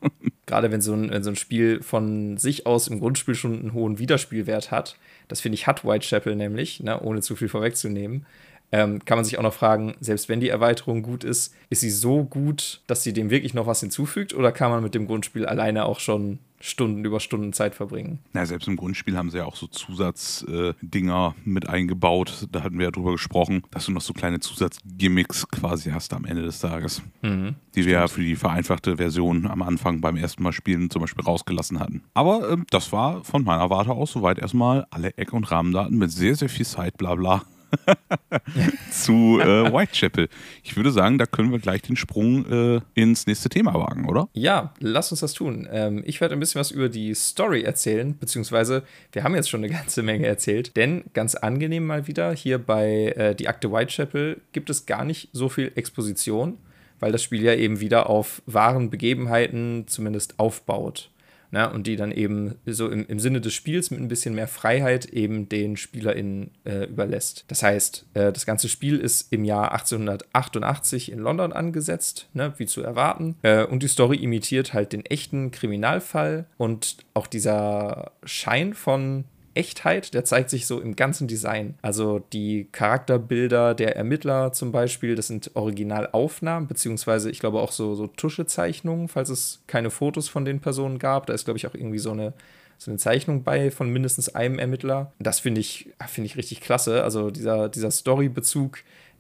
[0.47, 3.73] Gerade wenn so, ein, wenn so ein Spiel von sich aus im Grundspiel schon einen
[3.73, 4.97] hohen Wiederspielwert hat,
[5.29, 8.27] das finde ich hat Whitechapel nämlich, ne, ohne zu viel vorwegzunehmen,
[8.73, 11.91] ähm, kann man sich auch noch fragen, selbst wenn die Erweiterung gut ist, ist sie
[11.91, 15.47] so gut, dass sie dem wirklich noch was hinzufügt oder kann man mit dem Grundspiel
[15.47, 18.21] alleine auch schon Stunden über Stunden Zeit verbringen.
[18.33, 22.49] Na, selbst im Grundspiel haben sie ja auch so Zusatzdinger äh, mit eingebaut.
[22.53, 26.25] Da hatten wir ja drüber gesprochen, dass du noch so kleine Zusatzgimmicks quasi hast am
[26.25, 27.03] Ende des Tages.
[27.21, 27.87] Mhm, die stimmt.
[27.87, 31.81] wir ja für die vereinfachte Version am Anfang beim ersten Mal spielen zum Beispiel rausgelassen
[31.81, 32.03] hatten.
[32.15, 36.13] Aber äh, das war von meiner Warte aus soweit erstmal alle Eck- und Rahmendaten mit
[36.13, 37.43] sehr, sehr viel Zeit, bla bla.
[38.91, 40.29] zu äh, Whitechapel.
[40.63, 44.29] Ich würde sagen, da können wir gleich den Sprung äh, ins nächste Thema wagen, oder?
[44.33, 45.69] Ja, lass uns das tun.
[45.71, 48.83] Ähm, ich werde ein bisschen was über die Story erzählen, beziehungsweise
[49.13, 53.15] wir haben jetzt schon eine ganze Menge erzählt, denn ganz angenehm mal wieder, hier bei
[53.17, 56.59] äh, die Akte Whitechapel gibt es gar nicht so viel Exposition,
[57.01, 61.11] weil das Spiel ja eben wieder auf wahren Begebenheiten zumindest aufbaut
[61.51, 61.71] ne?
[61.71, 65.07] und die dann eben so im, im Sinne des Spiels mit ein bisschen mehr Freiheit
[65.07, 67.45] eben den SpielerInnen äh, überlässt.
[67.49, 72.53] Das heißt, äh, das ganze Spiel ist im Jahr 1888 in London angesetzt, ne?
[72.57, 73.37] wie zu erwarten.
[73.43, 80.15] Äh, und die Story imitiert halt den echten Kriminalfall und auch dieser Schein von Echtheit,
[80.15, 81.75] der zeigt sich so im ganzen Design.
[81.83, 87.95] Also die Charakterbilder der Ermittler zum Beispiel, das sind Originalaufnahmen, beziehungsweise ich glaube auch so,
[87.95, 91.27] so Tuschezeichnungen, falls es keine Fotos von den Personen gab.
[91.27, 92.33] Da ist, glaube ich, auch irgendwie so eine,
[92.79, 95.13] so eine Zeichnung bei von mindestens einem Ermittler.
[95.19, 97.05] Das finde ich, find ich richtig klasse.
[97.05, 98.79] Also dieser, dieser Story-Bezug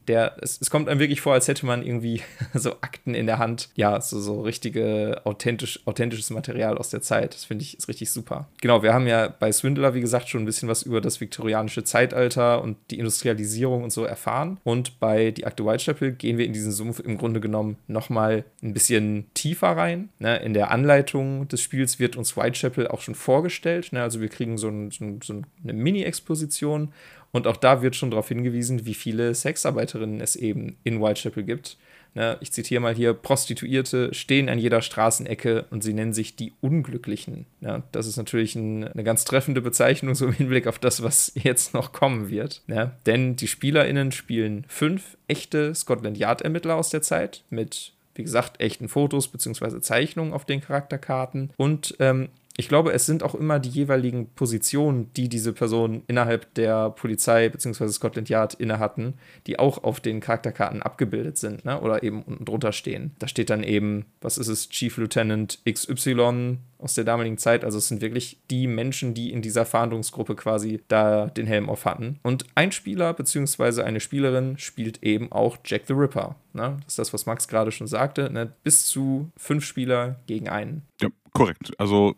[0.08, 2.22] der, es, es, kommt einem wirklich vor, als hätte man irgendwie
[2.54, 3.68] so Akten in der Hand.
[3.74, 7.34] Ja, so, so richtige, authentisch, authentisches Material aus der Zeit.
[7.34, 8.48] Das finde ich ist richtig super.
[8.60, 11.84] Genau, wir haben ja bei Swindler, wie gesagt, schon ein bisschen was über das viktorianische
[11.84, 14.58] Zeitalter und die Industrialisierung und so erfahren.
[14.64, 18.74] Und bei Die Akte Whitechapel gehen wir in diesen Sumpf im Grunde genommen nochmal ein
[18.74, 20.10] bisschen tiefer rein.
[20.18, 20.36] Ne?
[20.38, 23.92] In der Anleitung des Spiels wird uns Whitechapel auch schon vorgestellt.
[23.92, 24.02] Ne?
[24.02, 26.92] Also wir kriegen so, ein, so, so eine Mini-Exposition
[27.34, 31.76] und auch da wird schon darauf hingewiesen, wie viele Sexarbeiterinnen es eben in Whitechapel gibt.
[32.14, 36.52] Ne, ich zitiere mal hier: Prostituierte stehen an jeder Straßenecke und sie nennen sich die
[36.60, 37.46] Unglücklichen.
[37.60, 41.32] Ja, das ist natürlich ein, eine ganz treffende Bezeichnung, so im Hinblick auf das, was
[41.34, 42.62] jetzt noch kommen wird.
[42.68, 48.60] Ja, denn die SpielerInnen spielen fünf echte Scotland Yard-Ermittler aus der Zeit mit wie gesagt,
[48.60, 49.80] echten Fotos bzw.
[49.80, 55.12] Zeichnungen auf den Charakterkarten und ähm, ich glaube, es sind auch immer die jeweiligen Positionen,
[55.14, 57.88] die diese Personen innerhalb der Polizei bzw.
[57.88, 59.14] Scotland Yard inne hatten,
[59.48, 61.80] die auch auf den Charakterkarten abgebildet sind ne?
[61.80, 63.16] oder eben unten drunter stehen.
[63.18, 67.64] Da steht dann eben, was ist es, Chief Lieutenant XY aus der damaligen Zeit.
[67.64, 71.86] Also es sind wirklich die Menschen, die in dieser Fahndungsgruppe quasi da den Helm auf
[71.86, 72.20] hatten.
[72.22, 73.82] Und ein Spieler bzw.
[73.82, 76.36] eine Spielerin spielt eben auch Jack the Ripper.
[76.52, 76.76] Ne?
[76.84, 78.30] Das ist das, was Max gerade schon sagte.
[78.30, 78.52] Ne?
[78.62, 80.82] Bis zu fünf Spieler gegen einen.
[81.00, 81.72] Ja, korrekt.
[81.78, 82.14] Also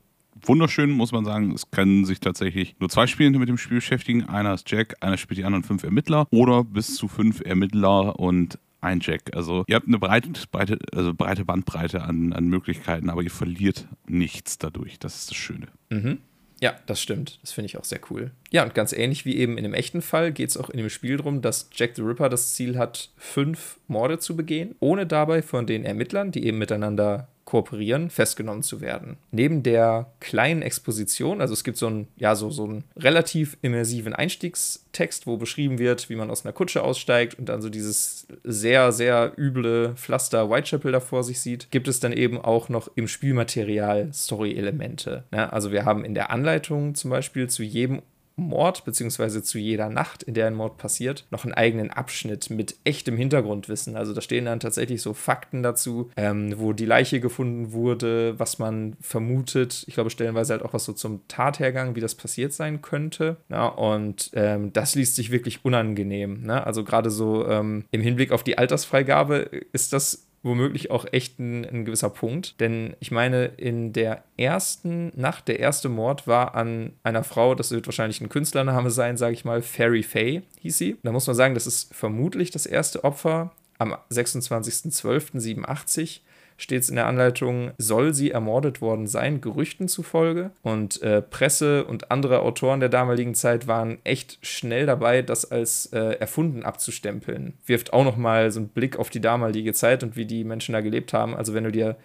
[0.48, 1.52] wunderschön, muss man sagen.
[1.52, 4.24] Es können sich tatsächlich nur zwei Spielende mit dem Spiel beschäftigen.
[4.24, 8.58] Einer ist Jack, einer spielt die anderen fünf Ermittler oder bis zu fünf Ermittler und
[8.80, 9.34] ein Jack.
[9.34, 13.88] Also ihr habt eine breite, breite, also breite Bandbreite an, an Möglichkeiten, aber ihr verliert
[14.06, 14.98] nichts dadurch.
[14.98, 15.66] Das ist das Schöne.
[15.90, 16.18] Mhm.
[16.60, 17.38] Ja, das stimmt.
[17.42, 18.30] Das finde ich auch sehr cool.
[18.50, 20.88] Ja, und ganz ähnlich wie eben in dem echten Fall geht es auch in dem
[20.88, 25.42] Spiel darum, dass Jack the Ripper das Ziel hat, fünf Morde zu begehen, ohne dabei
[25.42, 29.16] von den Ermittlern, die eben miteinander kooperieren, festgenommen zu werden.
[29.30, 34.12] Neben der kleinen Exposition, also es gibt so einen, ja, so, so einen relativ immersiven
[34.12, 38.90] Einstiegstext, wo beschrieben wird, wie man aus einer Kutsche aussteigt und dann so dieses sehr,
[38.90, 43.06] sehr üble Pflaster Whitechapel da vor sich sieht, gibt es dann eben auch noch im
[43.06, 45.22] Spielmaterial Story-Elemente.
[45.32, 48.02] Ja, also wir haben in der Anleitung zum Beispiel zu jedem
[48.36, 52.76] Mord, beziehungsweise zu jeder Nacht, in der ein Mord passiert, noch einen eigenen Abschnitt mit
[52.84, 53.96] echtem Hintergrundwissen.
[53.96, 58.58] Also da stehen dann tatsächlich so Fakten dazu, ähm, wo die Leiche gefunden wurde, was
[58.58, 59.84] man vermutet.
[59.86, 63.38] Ich glaube, stellenweise halt auch was so zum Tathergang, wie das passiert sein könnte.
[63.48, 66.42] Ja, und ähm, das liest sich wirklich unangenehm.
[66.42, 66.64] Ne?
[66.64, 71.64] Also gerade so ähm, im Hinblick auf die Altersfreigabe ist das womöglich auch echt ein,
[71.64, 72.60] ein, gewisser Punkt.
[72.60, 77.72] Denn ich meine, in der ersten Nacht, der erste Mord war an einer Frau, das
[77.72, 80.96] wird wahrscheinlich ein Künstlername sein, sage ich mal, Fairy Faye hieß sie.
[81.02, 86.20] Da muss man sagen, das ist vermutlich das erste Opfer am 26.12.87
[86.56, 90.50] steht es in der Anleitung, soll sie ermordet worden sein, Gerüchten zufolge.
[90.62, 95.86] Und äh, Presse und andere Autoren der damaligen Zeit waren echt schnell dabei, das als
[95.86, 97.54] äh, erfunden abzustempeln.
[97.66, 100.80] Wirft auch nochmal so einen Blick auf die damalige Zeit und wie die Menschen da
[100.80, 101.34] gelebt haben.
[101.36, 101.96] Also wenn du dir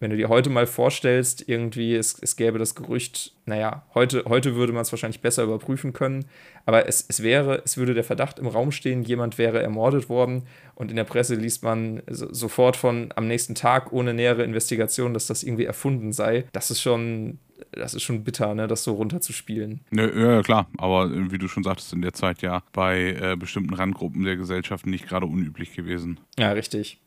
[0.00, 4.54] wenn du dir heute mal vorstellst, irgendwie, es, es gäbe das Gerücht, naja, heute, heute
[4.54, 6.26] würde man es wahrscheinlich besser überprüfen können,
[6.66, 10.42] aber es, es wäre, es würde der Verdacht im Raum stehen, jemand wäre ermordet worden
[10.74, 15.14] und in der Presse liest man so, sofort von am nächsten Tag ohne nähere Investigation,
[15.14, 16.44] dass das irgendwie erfunden sei.
[16.52, 17.38] Das ist schon,
[17.72, 19.80] das ist schon bitter, ne, das so runterzuspielen.
[19.92, 23.74] Ja, ja, klar, aber wie du schon sagtest, in der Zeit ja bei äh, bestimmten
[23.74, 26.20] Randgruppen der Gesellschaft nicht gerade unüblich gewesen.
[26.38, 27.00] Ja, richtig.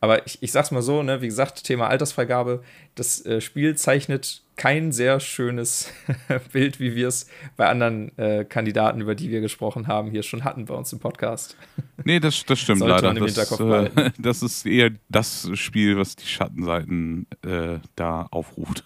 [0.00, 2.62] Aber ich, ich sag's mal so, ne, wie gesagt, Thema Altersfreigabe,
[2.94, 5.92] das äh, Spiel zeichnet kein sehr schönes
[6.52, 10.44] Bild, wie wir es bei anderen äh, Kandidaten, über die wir gesprochen haben, hier schon
[10.44, 11.56] hatten bei uns im Podcast.
[12.04, 13.12] Nee, das, das stimmt leider.
[13.14, 18.84] Das, äh, das, ist eher das Spiel, was die Schattenseiten äh, da aufruft.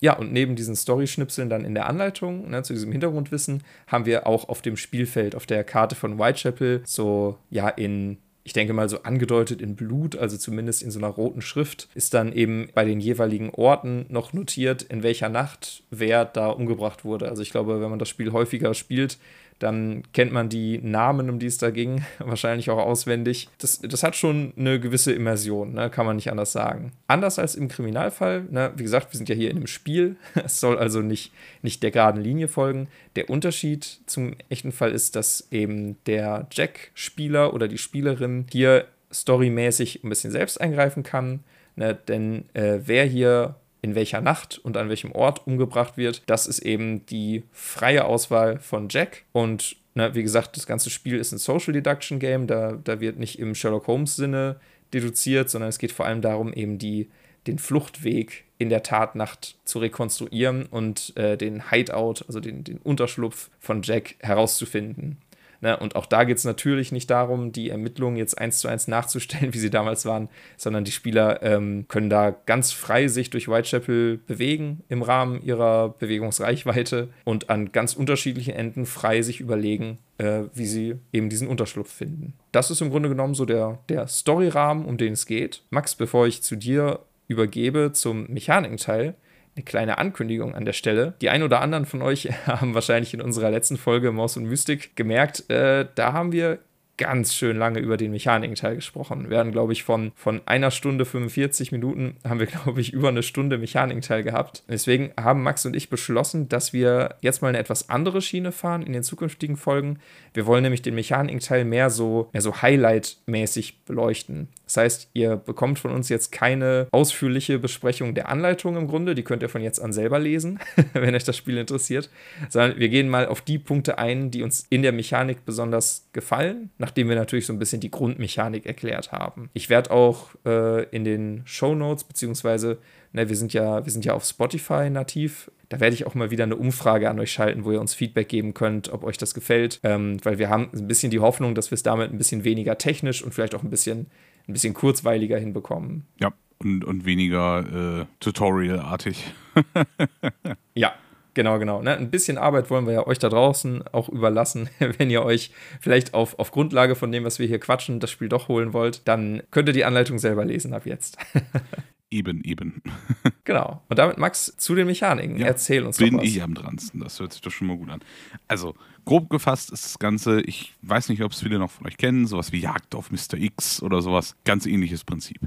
[0.00, 4.26] ja, und neben diesen Story-Schnipseln dann in der Anleitung, ne, zu diesem Hintergrundwissen, haben wir
[4.26, 8.16] auch auf dem Spielfeld, auf der Karte von Whitechapel, so ja in
[8.48, 12.14] ich denke mal so angedeutet in Blut, also zumindest in so einer roten Schrift, ist
[12.14, 17.28] dann eben bei den jeweiligen Orten noch notiert, in welcher Nacht wer da umgebracht wurde.
[17.28, 19.18] Also ich glaube, wenn man das Spiel häufiger spielt,
[19.58, 23.48] dann kennt man die Namen, um die es da ging, wahrscheinlich auch auswendig.
[23.58, 25.90] Das, das hat schon eine gewisse Immersion, ne?
[25.90, 26.92] kann man nicht anders sagen.
[27.06, 28.72] Anders als im Kriminalfall, ne?
[28.76, 31.90] wie gesagt, wir sind ja hier in einem Spiel, es soll also nicht, nicht der
[31.90, 32.88] geraden Linie folgen.
[33.16, 40.04] Der Unterschied zum echten Fall ist, dass eben der Jack-Spieler oder die Spielerin hier storymäßig
[40.04, 41.40] ein bisschen selbst eingreifen kann.
[41.76, 41.94] Ne?
[41.94, 46.22] Denn äh, wer hier in welcher Nacht und an welchem Ort umgebracht wird.
[46.26, 49.24] Das ist eben die freie Auswahl von Jack.
[49.32, 52.46] Und na, wie gesagt, das ganze Spiel ist ein Social Deduction Game.
[52.46, 54.60] Da, da wird nicht im Sherlock Holmes Sinne
[54.92, 57.08] deduziert, sondern es geht vor allem darum, eben die,
[57.46, 63.50] den Fluchtweg in der Tatnacht zu rekonstruieren und äh, den Hideout, also den, den Unterschlupf
[63.60, 65.18] von Jack herauszufinden.
[65.60, 65.76] Ne?
[65.76, 69.52] Und auch da geht es natürlich nicht darum, die Ermittlungen jetzt eins zu eins nachzustellen,
[69.54, 74.18] wie sie damals waren, sondern die Spieler ähm, können da ganz frei sich durch Whitechapel
[74.18, 80.66] bewegen im Rahmen ihrer Bewegungsreichweite und an ganz unterschiedlichen Enden frei sich überlegen, äh, wie
[80.66, 82.34] sie eben diesen Unterschlupf finden.
[82.52, 85.62] Das ist im Grunde genommen so der, der Storyrahmen, um den es geht.
[85.70, 89.14] Max, bevor ich zu dir übergebe zum Mechanikenteil,
[89.58, 91.14] eine kleine Ankündigung an der Stelle.
[91.20, 94.96] Die ein oder anderen von euch haben wahrscheinlich in unserer letzten Folge Maus und Mystik
[94.96, 96.60] gemerkt, äh, da haben wir
[96.96, 99.30] ganz schön lange über den Mechanikenteil gesprochen.
[99.30, 103.08] Wir hatten, glaube ich, von, von einer Stunde 45 Minuten haben wir, glaube ich, über
[103.08, 104.64] eine Stunde Mechanikenteil gehabt.
[104.68, 108.82] Deswegen haben Max und ich beschlossen, dass wir jetzt mal eine etwas andere Schiene fahren
[108.82, 110.00] in den zukünftigen Folgen.
[110.34, 114.48] Wir wollen nämlich den Mechanikenteil mehr so, mehr so Highlight-mäßig beleuchten.
[114.68, 119.14] Das heißt, ihr bekommt von uns jetzt keine ausführliche Besprechung der Anleitung im Grunde.
[119.14, 120.60] Die könnt ihr von jetzt an selber lesen,
[120.92, 122.10] wenn euch das Spiel interessiert.
[122.50, 126.70] Sondern wir gehen mal auf die Punkte ein, die uns in der Mechanik besonders gefallen,
[126.76, 129.48] nachdem wir natürlich so ein bisschen die Grundmechanik erklärt haben.
[129.54, 132.76] Ich werde auch äh, in den Show Notes, beziehungsweise,
[133.12, 136.30] ne, wir sind ja, wir sind ja auf Spotify nativ, da werde ich auch mal
[136.30, 139.34] wieder eine Umfrage an euch schalten, wo ihr uns Feedback geben könnt, ob euch das
[139.34, 139.80] gefällt.
[139.82, 142.78] Ähm, weil wir haben ein bisschen die Hoffnung, dass wir es damit ein bisschen weniger
[142.78, 144.06] technisch und vielleicht auch ein bisschen
[144.48, 146.06] ein bisschen kurzweiliger hinbekommen.
[146.18, 149.32] Ja, und, und weniger äh, Tutorial-artig.
[150.74, 150.94] ja,
[151.38, 151.82] Genau, genau.
[151.82, 151.96] Ne?
[151.96, 154.70] Ein bisschen Arbeit wollen wir ja euch da draußen auch überlassen.
[154.98, 158.28] Wenn ihr euch vielleicht auf, auf Grundlage von dem, was wir hier quatschen, das Spiel
[158.28, 161.16] doch holen wollt, dann könnt ihr die Anleitung selber lesen ab jetzt.
[162.10, 162.82] Eben, eben.
[163.44, 163.82] genau.
[163.88, 165.36] Und damit, Max, zu den Mechaniken.
[165.36, 166.22] Ja, Erzähl uns bin was.
[166.22, 167.00] Bin ich am dransten.
[167.00, 168.00] Das hört sich doch schon mal gut an.
[168.46, 171.98] Also, grob gefasst ist das Ganze, ich weiß nicht, ob es viele noch von euch
[171.98, 173.34] kennen, sowas wie Jagd auf Mr.
[173.34, 174.36] X oder sowas.
[174.44, 175.38] Ganz ähnliches Prinzip.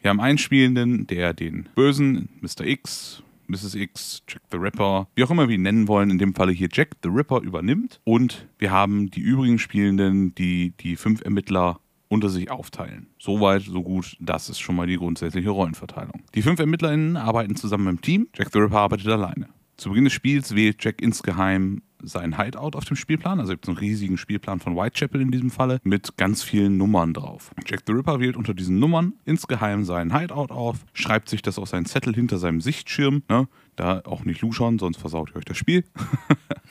[0.00, 2.66] Wir haben einen Spielenden, der den Bösen, Mr.
[2.66, 3.74] X, Mrs.
[3.76, 6.68] X, Jack the Ripper, wie auch immer wir ihn nennen wollen, in dem Falle hier
[6.70, 8.00] Jack the Ripper übernimmt.
[8.04, 13.08] Und wir haben die übrigen Spielenden, die die fünf Ermittler unter sich aufteilen.
[13.18, 16.22] So weit, so gut, das ist schon mal die grundsätzliche Rollenverteilung.
[16.34, 19.48] Die fünf ErmittlerInnen arbeiten zusammen im Team, Jack the Ripper arbeitet alleine.
[19.76, 23.40] Zu Beginn des Spiels wählt Jack insgeheim sein Hideout auf dem Spielplan.
[23.40, 27.14] Also gibt es einen riesigen Spielplan von Whitechapel in diesem Falle mit ganz vielen Nummern
[27.14, 27.52] drauf.
[27.66, 31.68] Jack the Ripper wählt unter diesen Nummern insgeheim seinen Hideout auf, schreibt sich das auf
[31.68, 33.22] seinen Zettel hinter seinem Sichtschirm.
[33.28, 33.48] Ne?
[33.76, 35.84] Da auch nicht luschern, sonst versaut ihr euch das Spiel.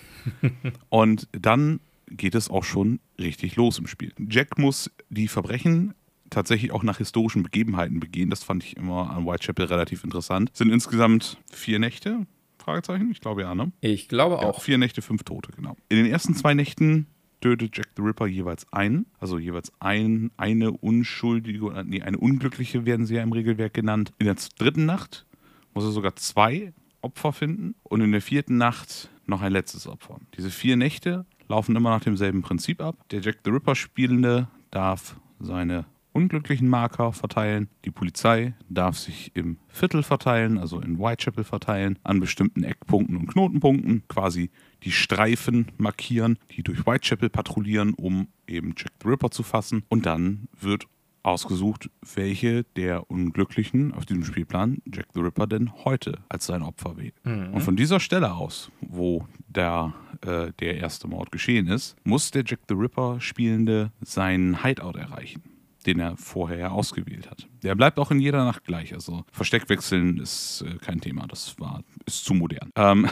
[0.89, 4.13] und dann geht es auch schon richtig los im Spiel.
[4.29, 5.93] Jack muss die Verbrechen
[6.29, 8.29] tatsächlich auch nach historischen Begebenheiten begehen.
[8.29, 10.49] Das fand ich immer an Whitechapel relativ interessant.
[10.51, 12.25] Es sind insgesamt vier Nächte.
[12.57, 13.09] Fragezeichen?
[13.11, 13.71] Ich glaube ja, ne?
[13.79, 14.57] Ich glaube auch.
[14.57, 15.77] Ja, vier Nächte, fünf Tote, genau.
[15.89, 17.07] In den ersten zwei Nächten
[17.39, 23.05] tötet Jack the Ripper jeweils einen, also jeweils ein, eine unschuldige, nee, eine unglückliche werden
[23.05, 24.11] sie ja im Regelwerk genannt.
[24.17, 25.25] In der dritten Nacht
[25.73, 30.19] muss er sogar zwei Opfer finden und in der vierten Nacht noch ein letztes Opfer.
[30.35, 32.95] Diese vier Nächte laufen immer nach demselben Prinzip ab.
[33.11, 35.85] Der Jack the Ripper Spielende darf seine
[36.17, 37.69] unglücklichen Marker verteilen.
[37.85, 43.27] Die Polizei darf sich im Viertel verteilen, also in Whitechapel verteilen, an bestimmten Eckpunkten und
[43.27, 44.49] Knotenpunkten, quasi
[44.83, 49.83] die Streifen markieren, die durch Whitechapel patrouillieren, um eben Jack the Ripper zu fassen.
[49.89, 50.87] Und dann wird
[51.27, 56.97] ausgesucht, welche der Unglücklichen auf diesem Spielplan Jack the Ripper denn heute als sein Opfer
[56.97, 57.13] wählt.
[57.23, 57.53] Mhm.
[57.53, 59.93] Und von dieser Stelle aus, wo der,
[60.25, 65.43] äh, der erste Mord geschehen ist, muss der Jack the Ripper Spielende seinen Hideout erreichen
[65.85, 67.47] den er vorher ausgewählt hat.
[67.63, 68.93] Der bleibt auch in jeder Nacht gleich.
[68.93, 71.25] Also Versteckwechseln ist äh, kein Thema.
[71.27, 72.71] Das war, ist zu modern.
[72.75, 73.07] Ähm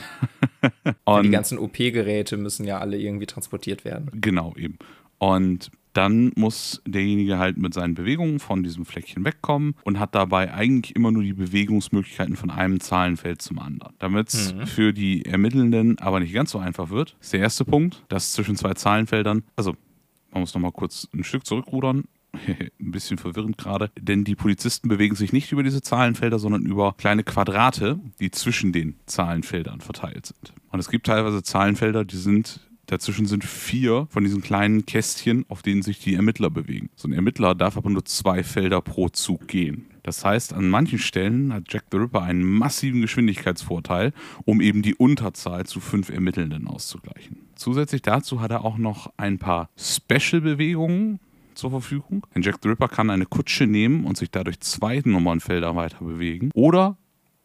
[1.23, 4.11] die ganzen OP-Geräte müssen ja alle irgendwie transportiert werden.
[4.19, 4.77] Genau, eben.
[5.19, 10.53] Und dann muss derjenige halt mit seinen Bewegungen von diesem Fleckchen wegkommen und hat dabei
[10.53, 13.95] eigentlich immer nur die Bewegungsmöglichkeiten von einem Zahlenfeld zum anderen.
[13.99, 14.67] Damit es mhm.
[14.67, 18.57] für die Ermittelnden aber nicht ganz so einfach wird, ist der erste Punkt, dass zwischen
[18.57, 19.75] zwei Zahlenfeldern, also
[20.31, 22.03] man muss nochmal kurz ein Stück zurückrudern,
[22.47, 26.93] ein bisschen verwirrend gerade, denn die Polizisten bewegen sich nicht über diese Zahlenfelder, sondern über
[26.97, 30.53] kleine Quadrate, die zwischen den Zahlenfeldern verteilt sind.
[30.71, 35.61] Und es gibt teilweise Zahlenfelder, die sind Dazwischen sind vier von diesen kleinen Kästchen, auf
[35.61, 36.89] denen sich die Ermittler bewegen.
[36.95, 39.87] So ein Ermittler darf aber nur zwei Felder pro Zug gehen.
[40.03, 44.13] Das heißt, an manchen Stellen hat Jack the Ripper einen massiven Geschwindigkeitsvorteil,
[44.45, 47.37] um eben die Unterzahl zu fünf Ermittelnden auszugleichen.
[47.55, 51.19] Zusätzlich dazu hat er auch noch ein paar Special-Bewegungen
[51.55, 52.27] zur Verfügung.
[52.35, 56.51] Denn Jack the Ripper kann eine Kutsche nehmen und sich dadurch zwei Nummernfelder weiter bewegen.
[56.53, 56.97] Oder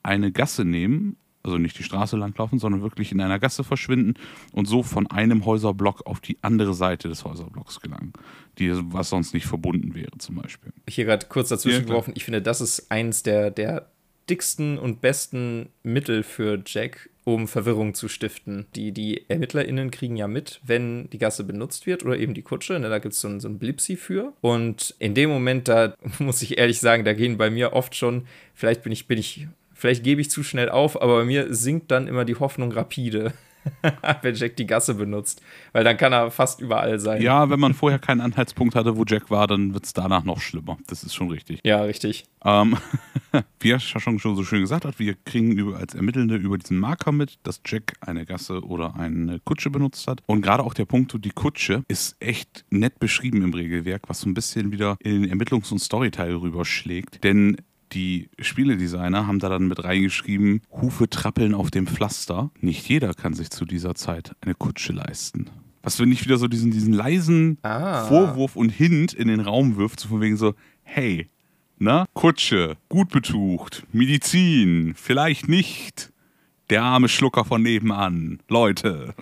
[0.02, 4.14] eine Gasse nehmen also nicht die Straße langlaufen, sondern wirklich in einer Gasse verschwinden
[4.52, 8.12] und so von einem Häuserblock auf die andere Seite des Häuserblocks gelangen,
[8.58, 10.72] die, was sonst nicht verbunden wäre zum Beispiel.
[10.88, 13.90] Hier gerade kurz dazwischen geworfen, ich finde, das ist eins der, der
[14.30, 18.66] dicksten und besten Mittel für Jack, um Verwirrung zu stiften.
[18.74, 22.78] Die, die ErmittlerInnen kriegen ja mit, wenn die Gasse benutzt wird oder eben die Kutsche.
[22.78, 24.32] Ne, da gibt es so, so ein Blipsi für.
[24.40, 28.26] Und in dem Moment, da muss ich ehrlich sagen, da gehen bei mir oft schon,
[28.54, 29.48] vielleicht bin ich, bin ich
[29.80, 33.32] Vielleicht gebe ich zu schnell auf, aber bei mir sinkt dann immer die Hoffnung rapide,
[34.20, 35.40] wenn Jack die Gasse benutzt.
[35.72, 37.22] Weil dann kann er fast überall sein.
[37.22, 40.42] Ja, wenn man vorher keinen Anhaltspunkt hatte, wo Jack war, dann wird es danach noch
[40.42, 40.76] schlimmer.
[40.86, 41.60] Das ist schon richtig.
[41.64, 42.26] Ja, richtig.
[42.44, 42.76] Ähm,
[43.60, 46.78] wie er schon, schon so schön gesagt hat, wir kriegen über, als Ermittelnde über diesen
[46.78, 50.22] Marker mit, dass Jack eine Gasse oder eine Kutsche benutzt hat.
[50.26, 54.28] Und gerade auch der Punkt, die Kutsche ist echt nett beschrieben im Regelwerk, was so
[54.28, 57.24] ein bisschen wieder in den Ermittlungs- und Storyteil rüberschlägt.
[57.24, 57.56] Denn
[57.92, 62.50] die Spieledesigner haben da dann mit reingeschrieben, Hufe trappeln auf dem Pflaster.
[62.60, 65.50] Nicht jeder kann sich zu dieser Zeit eine Kutsche leisten.
[65.82, 68.04] Was wenn ich wieder so diesen, diesen leisen ah.
[68.04, 71.28] Vorwurf und Hint in den Raum wirft, so von wegen so, hey,
[71.78, 76.12] na, Kutsche, gut betucht, Medizin, vielleicht nicht.
[76.68, 78.38] Der arme Schlucker von nebenan.
[78.48, 79.14] Leute.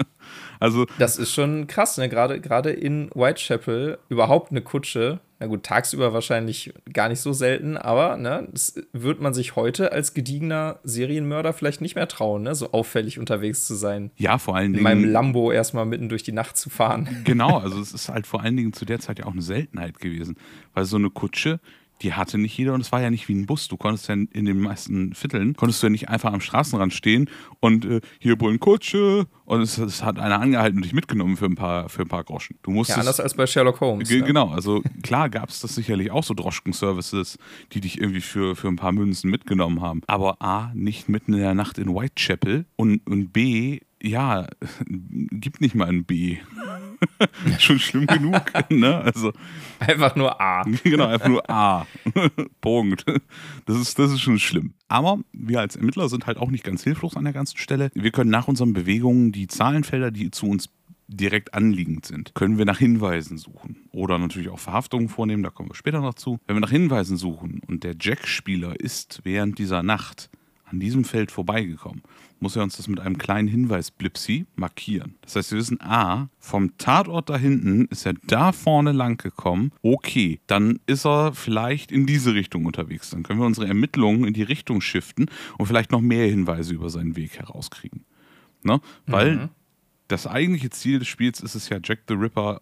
[0.60, 0.86] also.
[0.98, 2.08] Das ist schon krass, ne?
[2.08, 5.20] Gerade, gerade in Whitechapel überhaupt eine Kutsche.
[5.42, 9.90] Na gut, tagsüber wahrscheinlich gar nicht so selten, aber ne, das wird man sich heute
[9.90, 12.54] als gediegener Serienmörder vielleicht nicht mehr trauen, ne?
[12.54, 14.12] so auffällig unterwegs zu sein.
[14.18, 14.76] Ja, vor allen Dingen.
[14.76, 17.08] In meinem Lambo erstmal mitten durch die Nacht zu fahren.
[17.24, 19.98] Genau, also es ist halt vor allen Dingen zu der Zeit ja auch eine Seltenheit
[19.98, 20.36] gewesen.
[20.74, 21.58] Weil so eine Kutsche,
[22.02, 23.68] die hatte nicht jeder und es war ja nicht wie ein Bus.
[23.68, 27.28] Du konntest ja in den meisten Vierteln, konntest du ja nicht einfach am Straßenrand stehen
[27.60, 31.46] und äh, hier bullen Kutsche und es, es, hat einer angehalten und dich mitgenommen für
[31.46, 32.58] ein paar, für ein paar Groschen.
[32.62, 34.10] Du musstest, ja, anders als bei Sherlock Holmes.
[34.10, 34.24] Ja.
[34.24, 37.38] Genau, also klar gab es das sicherlich auch so Droschken-Services,
[37.72, 40.02] die dich irgendwie für, für ein paar Münzen mitgenommen haben.
[40.06, 44.46] Aber A, nicht mitten in der Nacht in Whitechapel und, und B, ja,
[44.86, 46.38] gibt nicht mal ein B.
[47.58, 48.98] Schon schlimm genug, ne?
[48.98, 49.32] Also,
[49.78, 50.62] einfach nur A.
[50.84, 51.86] genau, einfach nur A.
[52.60, 53.04] Punkt.
[53.66, 54.74] Das ist, das ist schon schlimm.
[54.88, 57.90] Aber wir als Ermittler sind halt auch nicht ganz hilflos an der ganzen Stelle.
[57.94, 60.68] Wir können nach unseren Bewegungen die Zahlenfelder, die zu uns
[61.08, 63.88] direkt anliegend sind, können wir nach Hinweisen suchen.
[63.90, 66.38] Oder natürlich auch Verhaftungen vornehmen, da kommen wir später noch zu.
[66.46, 70.30] Wenn wir nach Hinweisen suchen und der Jack-Spieler ist während dieser Nacht
[70.64, 72.02] an diesem Feld vorbeigekommen,
[72.42, 75.14] muss er uns das mit einem kleinen Hinweis Blipsi markieren.
[75.22, 79.70] Das heißt, wir wissen, ah, vom Tatort da hinten ist er da vorne lang gekommen.
[79.80, 83.10] Okay, dann ist er vielleicht in diese Richtung unterwegs.
[83.10, 85.26] Dann können wir unsere Ermittlungen in die Richtung shiften
[85.56, 88.04] und vielleicht noch mehr Hinweise über seinen Weg herauskriegen.
[88.64, 88.80] Ne?
[89.06, 89.48] Weil mhm.
[90.08, 92.60] das eigentliche Ziel des Spiels ist es ja, Jack the Ripper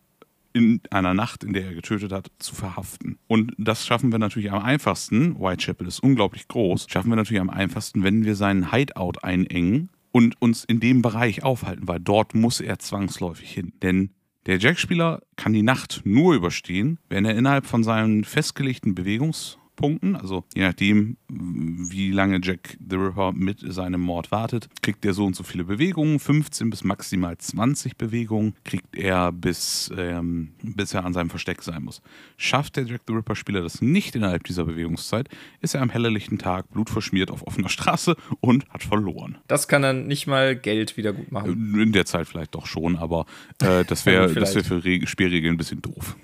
[0.53, 3.19] in einer Nacht, in der er getötet hat, zu verhaften.
[3.27, 7.51] Und das schaffen wir natürlich am einfachsten, Whitechapel ist unglaublich groß, schaffen wir natürlich am
[7.51, 12.61] einfachsten, wenn wir seinen Hideout einengen und uns in dem Bereich aufhalten, weil dort muss
[12.61, 13.73] er zwangsläufig hin.
[13.83, 14.11] Denn
[14.47, 20.14] der Jack-Spieler kann die Nacht nur überstehen, wenn er innerhalb von seinen festgelegten Bewegungs- Punkten.
[20.14, 25.25] Also je nachdem, wie lange Jack the Ripper mit seinem Mord wartet, kriegt er so
[25.25, 26.19] und so viele Bewegungen.
[26.19, 31.83] 15 bis maximal 20 Bewegungen kriegt er, bis, ähm, bis er an seinem Versteck sein
[31.83, 32.03] muss.
[32.37, 35.29] Schafft der Jack the Ripper-Spieler das nicht innerhalb dieser Bewegungszeit,
[35.61, 39.38] ist er am hellerlichten Tag blutverschmiert auf offener Straße und hat verloren.
[39.47, 41.81] Das kann dann nicht mal Geld wieder gut machen.
[41.81, 43.25] In der Zeit vielleicht doch schon, aber
[43.62, 46.16] äh, das wäre wär für Re Spielregeln ein bisschen doof.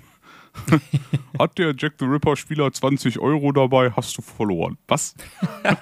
[1.39, 4.77] Hat der Jack the Ripper-Spieler 20 Euro dabei, hast du verloren.
[4.87, 5.15] Was?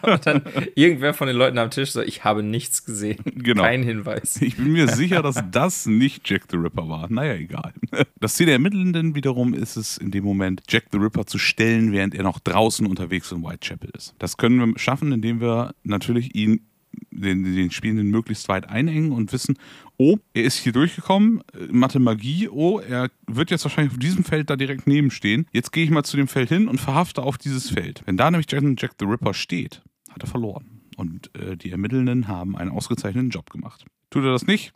[0.01, 0.43] Und dann
[0.75, 3.19] irgendwer von den Leuten am Tisch so, ich habe nichts gesehen.
[3.23, 3.63] Genau.
[3.63, 4.39] Kein Hinweis.
[4.45, 7.11] Ich bin mir sicher, dass das nicht Jack the Ripper war.
[7.11, 7.73] Naja, egal.
[8.19, 11.91] Das Ziel der Ermittelnden wiederum ist es, in dem Moment Jack the Ripper zu stellen,
[11.91, 14.13] während er noch draußen unterwegs in Whitechapel ist.
[14.19, 16.67] Das können wir schaffen, indem wir natürlich ihn
[17.11, 19.57] den, den Spielenden möglichst weit einengen und wissen,
[19.97, 24.23] oh, er ist hier durchgekommen, äh, Mathe Magie, oh, er wird jetzt wahrscheinlich auf diesem
[24.23, 25.47] Feld da direkt neben stehen.
[25.51, 28.03] Jetzt gehe ich mal zu dem Feld hin und verhafte auf dieses Feld.
[28.05, 29.81] Wenn da nämlich Jack, Jack the Ripper steht,
[30.11, 30.81] hat er verloren.
[30.97, 33.85] Und äh, die Ermittelnden haben einen ausgezeichneten Job gemacht.
[34.09, 34.71] Tut er das nicht,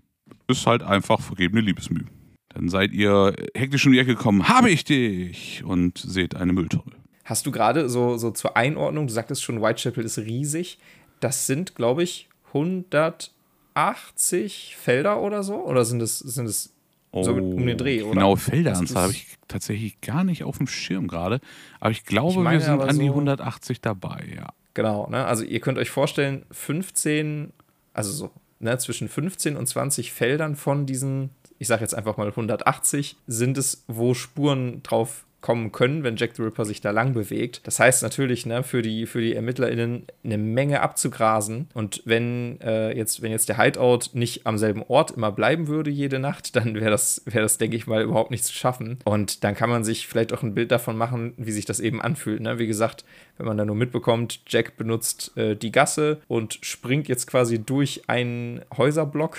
[0.47, 2.05] ist halt einfach vergebene Liebesmüh.
[2.49, 5.63] Dann seid ihr hektisch um die Ecke gekommen, habe ich dich!
[5.63, 6.95] Und seht eine Mülltonne.
[7.23, 10.79] Hast du gerade so, so zur Einordnung, du sagtest schon, Whitechapel ist riesig.
[11.19, 15.65] Das sind, glaube ich, 180 Felder oder so?
[15.65, 16.73] Oder sind es, sind es
[17.11, 18.13] oh, so um den Dreh, oder?
[18.13, 21.39] Genau, Felderanzahl habe ich tatsächlich gar nicht auf dem Schirm gerade.
[21.79, 24.49] Aber ich glaube, ich wir sind an so, die 180 dabei, ja.
[24.73, 25.25] Genau, ne?
[25.25, 27.51] Also ihr könnt euch vorstellen, 15,
[27.93, 32.29] also so, ne, zwischen 15 und 20 Feldern von diesen, ich sage jetzt einfach mal
[32.29, 37.13] 180, sind es, wo Spuren drauf kommen können, wenn Jack the Ripper sich da lang
[37.13, 37.61] bewegt.
[37.63, 41.69] Das heißt natürlich, ne, für die, für die ErmittlerInnen eine Menge abzugrasen.
[41.73, 45.89] Und wenn, äh, jetzt, wenn jetzt der Hideout nicht am selben Ort immer bleiben würde
[45.89, 48.99] jede Nacht, dann wäre das, wäre das, denke ich mal, überhaupt nicht zu schaffen.
[49.05, 52.01] Und dann kann man sich vielleicht auch ein Bild davon machen, wie sich das eben
[52.01, 52.41] anfühlt.
[52.41, 52.59] Ne?
[52.59, 53.05] Wie gesagt,
[53.37, 58.03] wenn man da nur mitbekommt, Jack benutzt äh, die Gasse und springt jetzt quasi durch
[58.07, 59.37] einen Häuserblock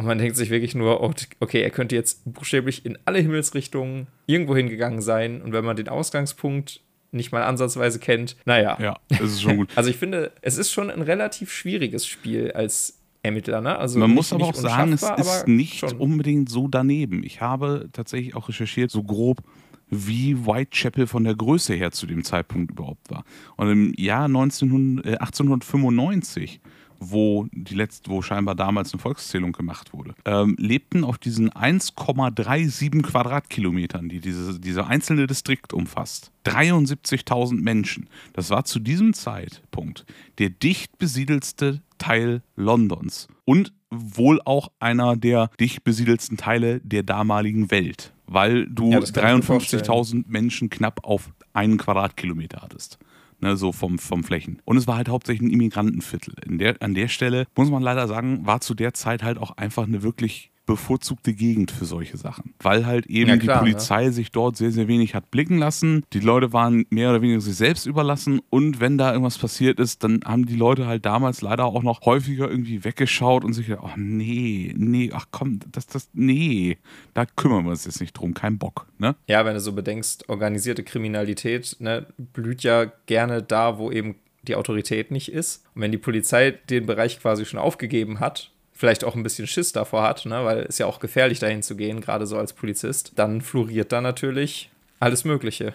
[0.00, 4.06] und man denkt sich wirklich nur, oh, okay, er könnte jetzt buchstäblich in alle Himmelsrichtungen
[4.24, 5.42] irgendwo hingegangen sein.
[5.42, 6.80] Und wenn man den Ausgangspunkt
[7.12, 8.78] nicht mal ansatzweise kennt, naja.
[8.80, 9.68] Ja, das ist schon gut.
[9.76, 13.76] also ich finde, es ist schon ein relativ schwieriges Spiel als Ermittler, ne?
[13.76, 15.98] Also Man muss aber auch sagen, es ist nicht schon.
[15.98, 17.22] unbedingt so daneben.
[17.22, 19.42] Ich habe tatsächlich auch recherchiert, so grob,
[19.90, 23.24] wie Whitechapel von der Größe her zu dem Zeitpunkt überhaupt war.
[23.58, 26.62] Und im Jahr 1900, äh, 1895
[27.00, 33.02] wo die letzte, wo scheinbar damals eine Volkszählung gemacht wurde, ähm, lebten auf diesen 1,37
[33.02, 38.08] Quadratkilometern, die diese, dieser einzelne Distrikt umfasst, 73.000 Menschen.
[38.34, 40.04] Das war zu diesem Zeitpunkt
[40.38, 47.70] der dicht besiedelste Teil Londons und wohl auch einer der dicht besiedelsten Teile der damaligen
[47.70, 52.98] Welt, weil du ja, 53.000 Menschen knapp auf einen Quadratkilometer hattest
[53.40, 54.60] ne, so vom, vom Flächen.
[54.64, 56.34] Und es war halt hauptsächlich ein Immigrantenviertel.
[56.46, 59.86] Der, an der Stelle, muss man leider sagen, war zu der Zeit halt auch einfach
[59.86, 62.54] eine wirklich bevorzugte Gegend für solche Sachen.
[62.60, 64.12] Weil halt eben ja, klar, die Polizei ne?
[64.12, 66.04] sich dort sehr, sehr wenig hat blicken lassen.
[66.12, 68.40] Die Leute waren mehr oder weniger sich selbst überlassen.
[68.50, 72.02] Und wenn da irgendwas passiert ist, dann haben die Leute halt damals leider auch noch
[72.02, 76.78] häufiger irgendwie weggeschaut und sich gedacht, oh nee, nee, ach komm, das, das, nee,
[77.14, 78.86] da kümmern wir uns jetzt nicht drum, kein Bock.
[78.98, 79.16] Ne?
[79.26, 84.54] Ja, wenn du so bedenkst, organisierte Kriminalität ne, blüht ja gerne da, wo eben die
[84.54, 85.64] Autorität nicht ist.
[85.74, 89.72] Und wenn die Polizei den Bereich quasi schon aufgegeben hat, vielleicht auch ein bisschen Schiss
[89.72, 93.12] davor hat, ne, weil es ja auch gefährlich dahin zu gehen, gerade so als Polizist,
[93.16, 94.70] dann floriert da natürlich
[95.00, 95.74] alles Mögliche.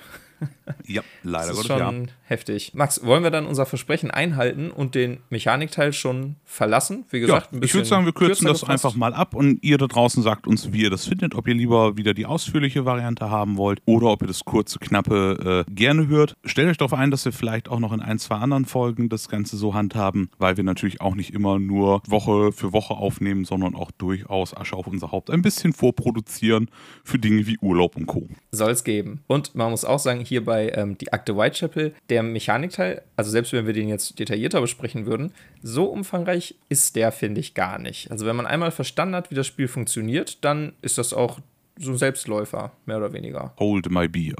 [0.85, 2.13] Ja, leider Gottes, schon ja.
[2.25, 2.73] Heftig.
[2.73, 7.05] Max, wollen wir dann unser Versprechen einhalten und den Mechanikteil schon verlassen?
[7.09, 8.85] Wie gesagt, ja, ich würde sagen, wir kürzen das gefasst.
[8.85, 11.53] einfach mal ab und ihr da draußen sagt uns, wie ihr das findet, ob ihr
[11.53, 16.07] lieber wieder die ausführliche Variante haben wollt oder ob ihr das kurze, knappe äh, gerne
[16.07, 16.35] hört.
[16.43, 19.29] Stellt euch darauf ein, dass wir vielleicht auch noch in ein, zwei anderen Folgen das
[19.29, 23.75] Ganze so handhaben, weil wir natürlich auch nicht immer nur Woche für Woche aufnehmen, sondern
[23.75, 26.69] auch durchaus Asche auf unser Haupt ein bisschen vorproduzieren
[27.03, 28.27] für Dinge wie Urlaub und Co.
[28.51, 29.21] Soll es geben.
[29.27, 33.53] Und man muss auch sagen, hier bei ähm, die Akte Whitechapel, der Mechanikteil, also selbst
[33.53, 38.11] wenn wir den jetzt detaillierter besprechen würden, so umfangreich ist der, finde ich, gar nicht.
[38.11, 41.39] Also wenn man einmal verstanden hat, wie das Spiel funktioniert, dann ist das auch
[41.77, 43.53] so ein Selbstläufer, mehr oder weniger.
[43.59, 44.35] Hold my beer.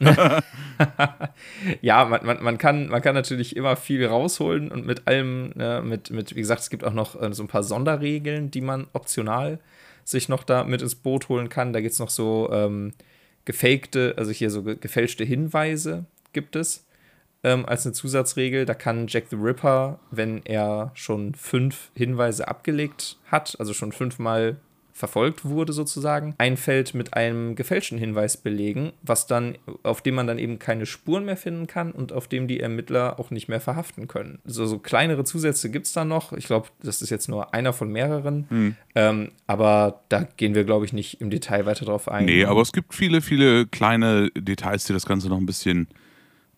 [1.82, 5.82] ja, man, man, man, kann, man kann natürlich immer viel rausholen und mit allem, ne,
[5.84, 8.86] mit, mit, wie gesagt, es gibt auch noch äh, so ein paar Sonderregeln, die man
[8.92, 9.58] optional
[10.04, 11.72] sich noch da mit ins Boot holen kann.
[11.72, 12.92] Da gibt es noch so ähm,
[13.44, 16.86] gefakte, also hier so gefälschte Hinweise gibt es
[17.42, 18.66] ähm, als eine Zusatzregel.
[18.66, 24.56] Da kann Jack the Ripper, wenn er schon fünf Hinweise abgelegt hat, also schon fünfmal
[25.00, 30.26] verfolgt wurde sozusagen, ein Feld mit einem gefälschten Hinweis belegen, was dann, auf dem man
[30.26, 33.60] dann eben keine Spuren mehr finden kann und auf dem die Ermittler auch nicht mehr
[33.60, 34.40] verhaften können.
[34.44, 36.34] So, so kleinere Zusätze gibt es da noch.
[36.34, 38.46] Ich glaube, das ist jetzt nur einer von mehreren.
[38.50, 38.76] Mhm.
[38.94, 42.26] Ähm, aber da gehen wir, glaube ich, nicht im Detail weiter drauf ein.
[42.26, 45.88] Nee, aber es gibt viele, viele kleine Details, die das Ganze noch ein bisschen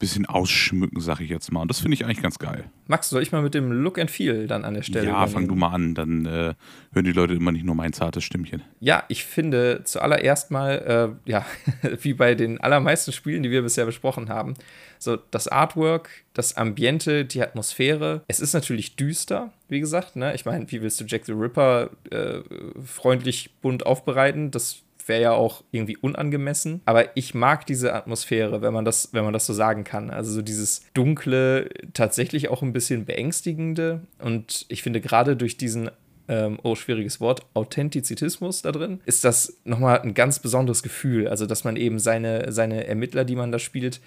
[0.03, 1.61] bisschen ausschmücken, sag ich jetzt mal.
[1.61, 2.65] Und das finde ich eigentlich ganz geil.
[2.89, 5.07] Max, soll ich mal mit dem Look and Feel dann an der Stelle?
[5.07, 5.33] Ja, übernehmen?
[5.33, 6.55] fang du mal an, dann äh,
[6.93, 8.63] hören die Leute immer nicht nur mein zartes Stimmchen.
[8.81, 11.47] Ja, ich finde zuallererst mal, äh, ja,
[12.03, 14.55] wie bei den allermeisten Spielen, die wir bisher besprochen haben,
[14.99, 18.25] so das Artwork, das Ambiente, die Atmosphäre.
[18.27, 20.17] Es ist natürlich düster, wie gesagt.
[20.17, 20.35] Ne?
[20.35, 22.41] Ich meine, wie willst du Jack the Ripper äh,
[22.85, 24.51] freundlich bunt aufbereiten?
[24.51, 26.81] Das wäre ja auch irgendwie unangemessen.
[26.85, 30.11] Aber ich mag diese Atmosphäre, wenn man das, wenn man das so sagen kann.
[30.11, 34.03] Also so dieses dunkle, tatsächlich auch ein bisschen beängstigende.
[34.19, 35.91] Und ich finde gerade durch diesen
[36.29, 41.29] ähm, oh, schwieriges Wort, Authentizitismus da drin, ist das nochmal ein ganz besonderes Gefühl.
[41.29, 44.01] Also, dass man eben seine, seine Ermittler, die man da spielt,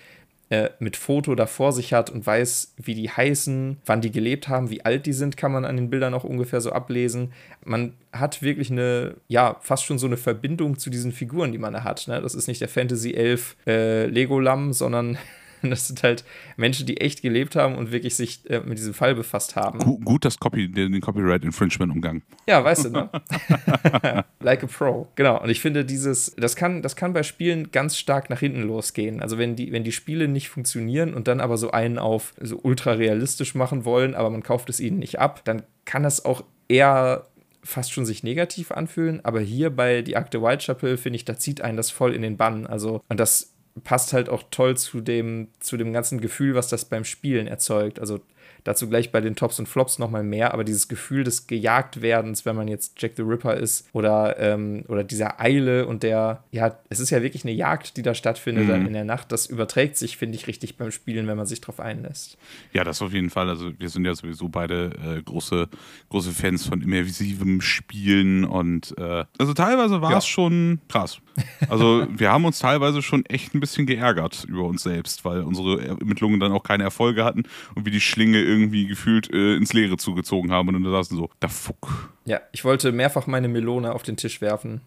[0.49, 4.47] äh, mit Foto da vor sich hat und weiß, wie die heißen, wann die gelebt
[4.47, 7.33] haben, wie alt die sind, kann man an den Bildern auch ungefähr so ablesen.
[7.63, 11.73] Man hat wirklich eine, ja, fast schon so eine Verbindung zu diesen Figuren, die man
[11.73, 12.07] da hat.
[12.07, 12.21] Ne?
[12.21, 15.17] Das ist nicht der Fantasy-Elf äh, Legolam, sondern
[15.75, 16.23] Das sind halt
[16.57, 19.79] Menschen, die echt gelebt haben und wirklich sich äh, mit diesem Fall befasst haben.
[19.79, 22.23] Gut, gut das Copy, den Copyright Infringement umgangen.
[22.47, 23.09] Ja, weißt du, ne?
[24.39, 25.07] like a Pro.
[25.15, 25.41] Genau.
[25.41, 29.21] Und ich finde, dieses, das kann, das kann bei Spielen ganz stark nach hinten losgehen.
[29.21, 32.59] Also wenn die, wenn die Spiele nicht funktionieren und dann aber so einen auf so
[32.61, 36.43] ultra realistisch machen wollen, aber man kauft es ihnen nicht ab, dann kann das auch
[36.67, 37.27] eher
[37.65, 41.61] fast schon sich negativ anfühlen, aber hier bei die Akte Whitechapel finde ich, da zieht
[41.61, 42.67] einen das voll in den Bann.
[42.67, 46.85] Also, und das passt halt auch toll zu dem, zu dem ganzen Gefühl, was das
[46.85, 47.99] beim Spielen erzeugt.
[47.99, 48.21] Also
[48.65, 52.55] dazu gleich bei den Tops und Flops nochmal mehr, aber dieses Gefühl des Gejagtwerdens, wenn
[52.55, 56.99] man jetzt Jack the Ripper ist oder, ähm, oder dieser Eile und der, ja, es
[56.99, 58.69] ist ja wirklich eine Jagd, die da stattfindet mhm.
[58.69, 61.61] dann in der Nacht, das überträgt sich, finde ich, richtig beim Spielen, wenn man sich
[61.61, 62.37] drauf einlässt.
[62.73, 63.49] Ja, das auf jeden Fall.
[63.49, 65.69] Also wir sind ja sowieso beide äh, große,
[66.09, 70.29] große Fans von immersivem Spielen und äh, also teilweise war es ja.
[70.29, 71.21] schon krass.
[71.69, 75.85] Also wir haben uns teilweise schon echt ein bisschen geärgert über uns selbst, weil unsere
[75.85, 77.43] Ermittlungen dann auch keine Erfolge hatten
[77.75, 81.29] und wir die Schlinge irgendwie gefühlt äh, ins Leere zugezogen haben und dann saßen so,
[81.39, 82.13] da fuck.
[82.25, 84.81] Ja, ich wollte mehrfach meine Melone auf den Tisch werfen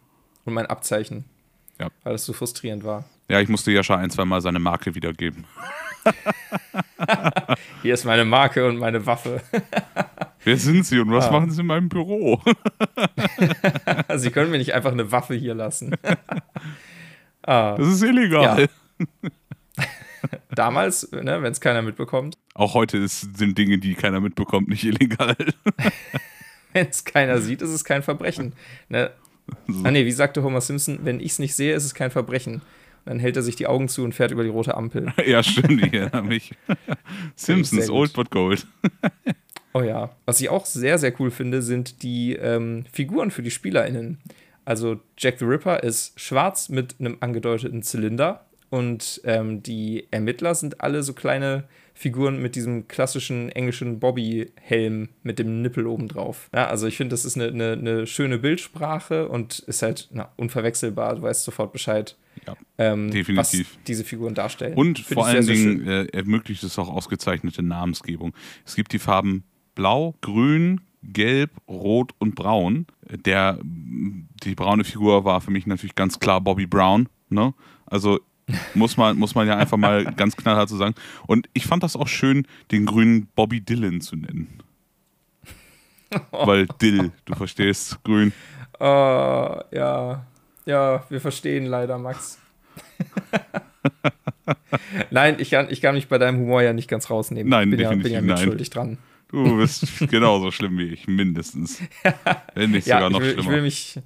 [0.45, 1.25] und mein Abzeichen.
[1.79, 1.89] Ja.
[2.03, 3.05] Weil das so frustrierend war.
[3.31, 5.45] Ja, ich musste Jascha ein, zwei Mal seine Marke wiedergeben.
[7.83, 9.43] Hier ist meine Marke und meine Waffe.
[10.49, 11.33] Wer sind Sie und was ah.
[11.33, 12.41] machen Sie in meinem Büro?
[14.17, 15.95] Sie können mir nicht einfach eine Waffe hier lassen.
[17.43, 17.77] ah.
[17.77, 18.67] Das ist illegal.
[18.99, 19.29] Ja.
[20.55, 22.39] Damals, ne, wenn es keiner mitbekommt.
[22.55, 25.37] Auch heute ist, sind Dinge, die keiner mitbekommt, nicht illegal.
[26.73, 28.55] wenn es keiner sieht, ist es kein Verbrechen.
[28.89, 29.11] Ne?
[29.67, 29.85] So.
[29.85, 32.63] Ah nee, wie sagte Homer Simpson, wenn ich es nicht sehe, ist es kein Verbrechen.
[33.05, 35.13] Dann hält er sich die Augen zu und fährt über die rote Ampel.
[35.27, 36.55] ja, stimmt, ich erinnere mich.
[37.37, 38.67] Simpsons, old but gold.
[39.75, 40.11] Oh ja.
[40.25, 44.19] Was ich auch sehr, sehr cool finde, sind die ähm, Figuren für die SpielerInnen.
[44.64, 50.81] Also Jack the Ripper ist schwarz mit einem angedeuteten Zylinder und ähm, die Ermittler sind
[50.83, 51.64] alle so kleine
[51.95, 56.49] Figuren mit diesem klassischen englischen Bobby-Helm mit dem Nippel obendrauf.
[56.55, 60.31] Ja, also ich finde, das ist eine, eine, eine, schöne Bildsprache und ist halt na,
[60.37, 61.16] unverwechselbar.
[61.16, 62.16] Du weißt sofort Bescheid,
[62.47, 63.37] ja, ähm, definitiv.
[63.77, 64.75] was diese Figuren darstellen.
[64.75, 68.33] Und Find vor allen sehr, Dingen sehr äh, ermöglicht es auch ausgezeichnete Namensgebung.
[68.64, 69.43] Es gibt die Farben
[69.79, 72.87] Blau, Grün, Gelb, Rot und Braun.
[73.24, 77.09] Der, die braune Figur war für mich natürlich ganz klar Bobby Brown.
[77.29, 77.55] Ne?
[77.87, 78.18] Also
[78.74, 80.97] muss man, muss man ja einfach mal ganz knallhart so sagen.
[81.29, 84.49] Und ich fand das auch schön, den grünen Bobby Dylan zu nennen.
[86.33, 88.33] Weil Dill, du verstehst, grün.
[88.81, 88.83] Uh,
[89.70, 90.26] ja,
[90.66, 92.41] ja, wir verstehen leider, Max.
[95.12, 97.49] Nein, ich kann, ich kann mich bei deinem Humor ja nicht ganz rausnehmen.
[97.49, 98.99] Nein, bin definitiv ja, bin ja mitschuldig dran.
[99.31, 101.83] Du bist genauso schlimm wie ich, mindestens.
[102.55, 103.43] Wenn nicht sogar ja, noch will, schlimmer.
[103.43, 104.01] Ich will mich,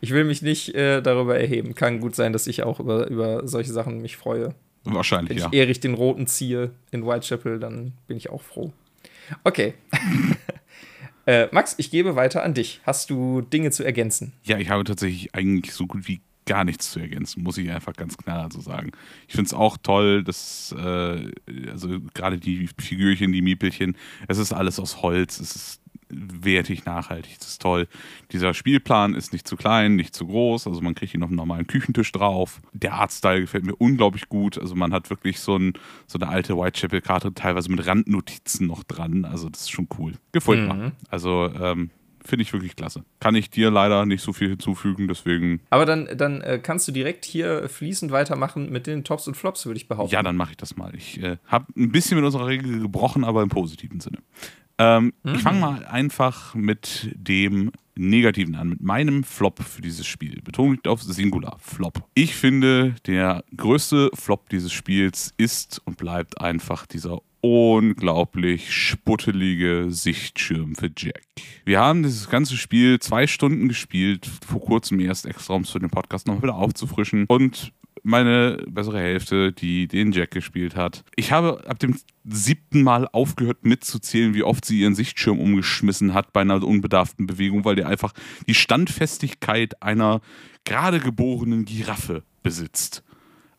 [0.00, 1.74] ich will mich nicht äh, darüber erheben.
[1.74, 4.54] Kann gut sein, dass ich auch über, über solche Sachen mich freue.
[4.84, 5.48] Wahrscheinlich, Wenn ja.
[5.50, 8.72] Ich Erich den Roten ziehe in Whitechapel, dann bin ich auch froh.
[9.44, 9.74] Okay.
[11.26, 12.80] äh, Max, ich gebe weiter an dich.
[12.84, 14.34] Hast du Dinge zu ergänzen?
[14.42, 17.94] Ja, ich habe tatsächlich eigentlich so gut wie gar nichts zu ergänzen, muss ich einfach
[17.94, 18.92] ganz knallhart so sagen.
[19.28, 21.30] Ich finde es auch toll, dass, äh,
[21.70, 23.96] also gerade die Figürchen, die Miepelchen,
[24.28, 27.38] es ist alles aus Holz, es ist wertig, nachhaltig.
[27.38, 27.88] Das ist toll.
[28.32, 30.66] Dieser Spielplan ist nicht zu klein, nicht zu groß.
[30.66, 32.60] Also man kriegt hier noch einen normalen Küchentisch drauf.
[32.72, 34.58] Der Artstyle gefällt mir unglaublich gut.
[34.58, 35.72] Also man hat wirklich so, ein,
[36.06, 39.24] so eine alte Whitechapel-Karte teilweise mit Randnotizen noch dran.
[39.24, 40.14] Also das ist schon cool.
[40.32, 40.78] Gefällt mhm.
[40.78, 40.92] mir.
[41.08, 41.90] Also ähm,
[42.24, 43.04] finde ich wirklich klasse.
[43.20, 45.60] Kann ich dir leider nicht so viel hinzufügen, deswegen.
[45.70, 49.66] Aber dann, dann äh, kannst du direkt hier fließend weitermachen mit den Tops und Flops,
[49.66, 50.12] würde ich behaupten.
[50.12, 50.94] Ja, dann mache ich das mal.
[50.94, 54.18] Ich äh, habe ein bisschen mit unserer Regel gebrochen, aber im positiven Sinne.
[54.78, 55.34] Ähm, mhm.
[55.34, 60.40] Ich fange mal einfach mit dem Negativen an, mit meinem Flop für dieses Spiel.
[60.42, 62.02] Betont auf Singular, Flop.
[62.14, 70.74] Ich finde, der größte Flop dieses Spiels ist und bleibt einfach dieser unglaublich sputtelige Sichtschirm
[70.74, 71.26] für Jack.
[71.66, 75.78] Wir haben dieses ganze Spiel zwei Stunden gespielt, vor kurzem erst extra, um es für
[75.78, 77.26] den Podcast noch wieder aufzufrischen.
[77.28, 81.04] Und meine bessere Hälfte, die den Jack gespielt hat.
[81.16, 86.32] Ich habe ab dem siebten Mal aufgehört mitzuzählen, wie oft sie ihren Sichtschirm umgeschmissen hat
[86.32, 88.14] bei einer unbedarften Bewegung, weil der einfach
[88.46, 90.22] die Standfestigkeit einer
[90.64, 93.04] gerade geborenen Giraffe besitzt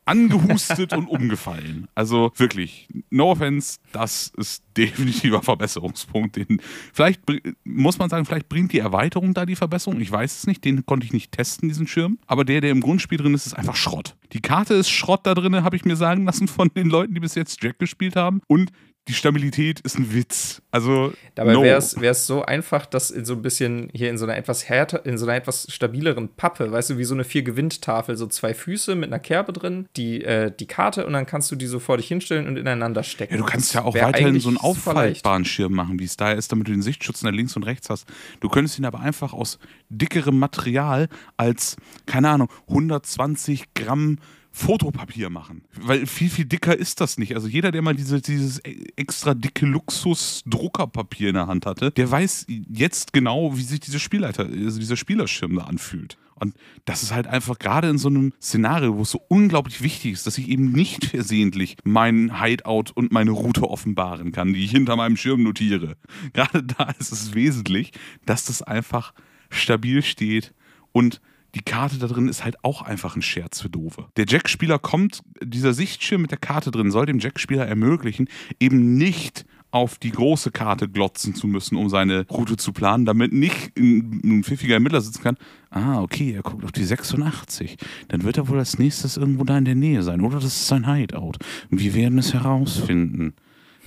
[0.06, 1.88] angehustet und umgefallen.
[1.95, 6.36] Also wirklich, no offense, das ist definitiver Verbesserungspunkt.
[6.36, 6.62] Den,
[6.93, 7.22] vielleicht
[7.64, 9.99] muss man sagen, vielleicht bringt die Erweiterung da die Verbesserung.
[9.99, 12.20] Ich weiß es nicht, den konnte ich nicht testen, diesen Schirm.
[12.28, 14.16] Aber der, der im Grundspiel drin ist, ist einfach Schrott.
[14.34, 17.20] Die Karte ist Schrott da drin, habe ich mir sagen lassen von den Leuten, die
[17.20, 18.41] bis jetzt Jack gespielt haben.
[18.47, 18.72] Und
[19.08, 20.64] die Stabilität ist ein Witz.
[20.72, 21.62] Also dabei no.
[21.62, 25.06] wäre es so einfach, dass in so ein bisschen hier in so einer etwas härter,
[25.06, 28.56] in so einer etwas stabileren Pappe, weißt du, wie so eine vier Gewinntafel, so zwei
[28.56, 31.80] Füße mit einer Kerbe drin, die äh, die Karte und dann kannst du die so
[31.80, 33.36] vor dich hinstellen und ineinander stecken.
[33.36, 36.51] Ja, du kannst ja auch weiterhin so einen auffaltbaren Schirm machen, wie es da ist,
[36.51, 38.08] damit du den Sichtschutz nach links und rechts hast.
[38.39, 41.78] Du könntest ihn aber einfach aus dickerem Material als
[42.08, 44.18] keine Ahnung 120 Gramm
[44.56, 45.66] Fotopapier machen.
[45.82, 47.36] Weil viel, viel dicker ist das nicht.
[47.36, 48.60] Also jeder, der mal diese, dieses
[48.95, 54.45] extra dicke Luxus-Druckerpapier in der Hand hatte, der weiß jetzt genau, wie sich diese Spielleiter,
[54.45, 56.18] also dieser Spielerschirm da anfühlt.
[56.36, 60.14] Und das ist halt einfach gerade in so einem Szenario, wo es so unglaublich wichtig
[60.14, 64.72] ist, dass ich eben nicht versehentlich meinen Hideout und meine Route offenbaren kann, die ich
[64.72, 65.97] hinter meinem Schirm notiere.
[66.32, 67.91] Gerade da ist es wesentlich,
[68.26, 69.14] dass das einfach
[69.49, 70.53] stabil steht
[70.93, 71.20] und
[71.56, 74.08] die Karte da drin ist halt auch einfach ein Scherz für Doofe.
[74.18, 78.28] Der Jack-Spieler kommt, dieser Sichtschirm mit der Karte drin soll dem Jack-Spieler ermöglichen,
[78.60, 83.34] eben nicht auf die große Karte glotzen zu müssen, um seine Route zu planen, damit
[83.34, 85.38] nicht ein, ein pfiffiger Ermittler sitzen kann.
[85.70, 87.78] Ah, okay, er guckt auf die 86.
[88.08, 90.22] Dann wird er wohl als nächstes irgendwo da in der Nähe sein.
[90.22, 91.34] Oder das ist sein Hideout.
[91.70, 93.34] Und wir werden es herausfinden.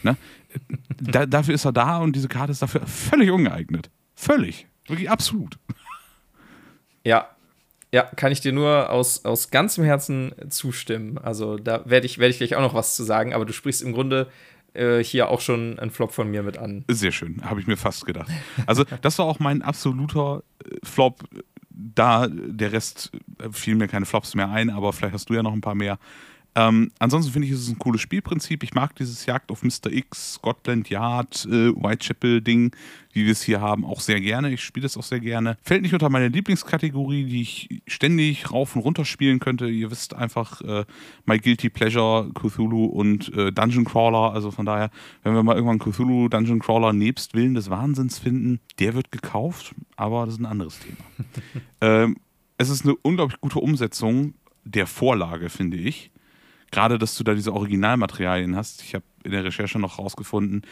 [0.03, 0.17] Ne?
[1.01, 3.91] Da, dafür ist er da und diese Karte ist dafür völlig ungeeignet.
[4.15, 4.67] Völlig.
[4.87, 5.59] Wirklich absolut.
[7.05, 7.29] Ja,
[7.93, 11.19] ja, kann ich dir nur aus, aus ganzem Herzen zustimmen.
[11.19, 13.83] Also da werde ich, werd ich gleich auch noch was zu sagen, aber du sprichst
[13.83, 14.29] im Grunde
[14.75, 16.85] äh, hier auch schon einen Flop von mir mit an.
[16.89, 18.31] Sehr schön, habe ich mir fast gedacht.
[18.67, 21.25] Also das war auch mein absoluter äh, Flop.
[21.71, 25.43] Da, der Rest äh, fiel mir keine Flops mehr ein, aber vielleicht hast du ja
[25.43, 25.99] noch ein paar mehr.
[26.59, 28.65] Ähm, ansonsten finde ich, es ist ein cooles Spielprinzip.
[28.65, 29.93] Ich mag dieses Jagd auf Mr.
[29.93, 32.75] X, Scotland Yard, äh, Whitechapel-Ding,
[33.13, 34.53] wie wir es hier haben, auch sehr gerne.
[34.53, 35.57] Ich spiele das auch sehr gerne.
[35.63, 39.69] Fällt nicht unter meine Lieblingskategorie, die ich ständig rauf und runter spielen könnte.
[39.69, 40.85] Ihr wisst einfach, äh,
[41.27, 44.33] My Guilty Pleasure, Cthulhu und äh, Dungeon Crawler.
[44.33, 44.91] Also von daher,
[45.23, 49.77] wenn wir mal irgendwann Cthulhu Dungeon Crawler nebst Willen des Wahnsinns finden, der wird gekauft,
[49.95, 50.97] aber das ist ein anderes Thema.
[51.83, 52.17] ähm,
[52.57, 54.35] es ist eine unglaublich gute Umsetzung
[54.65, 56.11] der Vorlage, finde ich
[56.71, 58.83] gerade, dass du da diese Originalmaterialien hast.
[58.83, 60.63] Ich habe in der Recherche noch rausgefunden,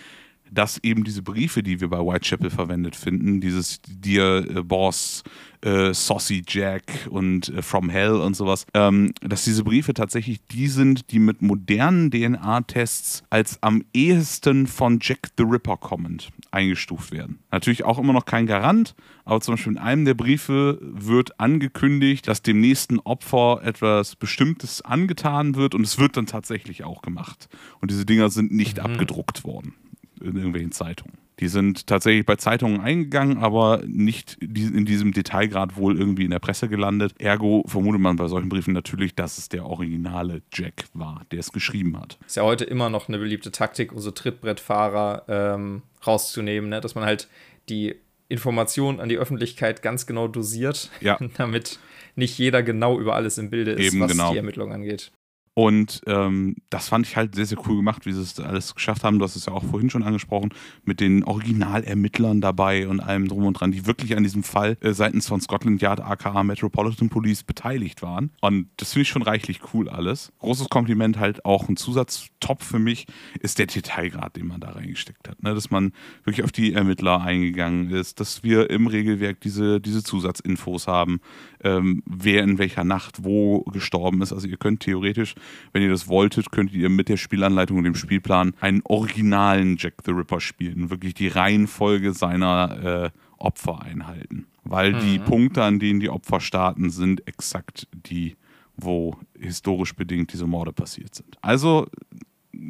[0.50, 5.22] dass eben diese Briefe, die wir bei Whitechapel verwendet finden, dieses Dear äh, Boss,
[5.62, 10.68] äh, Saucy Jack und äh, From Hell und sowas, ähm, dass diese Briefe tatsächlich die
[10.68, 17.40] sind, die mit modernen DNA-Tests als am ehesten von Jack the Ripper kommend eingestuft werden.
[17.50, 18.94] Natürlich auch immer noch kein Garant,
[19.24, 24.82] aber zum Beispiel in einem der Briefe wird angekündigt, dass dem nächsten Opfer etwas Bestimmtes
[24.82, 27.48] angetan wird und es wird dann tatsächlich auch gemacht.
[27.80, 28.84] Und diese Dinger sind nicht mhm.
[28.84, 29.74] abgedruckt worden
[30.20, 31.18] in irgendwelchen Zeitungen.
[31.38, 36.38] Die sind tatsächlich bei Zeitungen eingegangen, aber nicht in diesem Detailgrad wohl irgendwie in der
[36.38, 37.12] Presse gelandet.
[37.18, 41.52] Ergo vermutet man bei solchen Briefen natürlich, dass es der originale Jack war, der es
[41.52, 42.18] geschrieben hat.
[42.26, 46.80] Ist ja heute immer noch eine beliebte Taktik, so Trittbrettfahrer ähm, rauszunehmen, ne?
[46.80, 47.28] dass man halt
[47.68, 47.96] die
[48.28, 51.18] Informationen an die Öffentlichkeit ganz genau dosiert, ja.
[51.36, 51.78] damit
[52.14, 54.32] nicht jeder genau über alles im Bilde ist, Eben, was genau.
[54.32, 55.12] die Ermittlung angeht.
[55.58, 59.04] Und ähm, das fand ich halt sehr, sehr cool gemacht, wie sie es alles geschafft
[59.04, 59.18] haben.
[59.18, 60.50] Du hast es ja auch vorhin schon angesprochen,
[60.84, 64.92] mit den Originalermittlern dabei und allem drum und dran, die wirklich an diesem Fall äh,
[64.92, 68.32] seitens von Scotland Yard, aka Metropolitan Police, beteiligt waren.
[68.42, 70.30] Und das finde ich schon reichlich cool alles.
[70.40, 73.06] Großes Kompliment halt auch ein Zusatztop für mich
[73.40, 75.42] ist der Detailgrad, den man da reingesteckt hat.
[75.42, 75.54] Ne?
[75.54, 75.92] Dass man
[76.24, 81.22] wirklich auf die Ermittler eingegangen ist, dass wir im Regelwerk diese, diese Zusatzinfos haben,
[81.64, 84.34] ähm, wer in welcher Nacht wo gestorben ist.
[84.34, 85.34] Also ihr könnt theoretisch
[85.72, 89.94] wenn ihr das wolltet, könntet ihr mit der Spielanleitung und dem Spielplan einen originalen Jack
[90.04, 90.90] the Ripper spielen.
[90.90, 94.46] Wirklich die Reihenfolge seiner äh, Opfer einhalten.
[94.64, 95.00] Weil mhm.
[95.00, 98.36] die Punkte, an denen die Opfer starten, sind exakt die,
[98.76, 101.36] wo historisch bedingt diese Morde passiert sind.
[101.40, 101.86] Also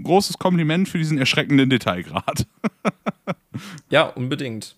[0.03, 2.47] großes Kompliment für diesen erschreckenden Detailgrad.
[3.91, 4.77] ja, unbedingt.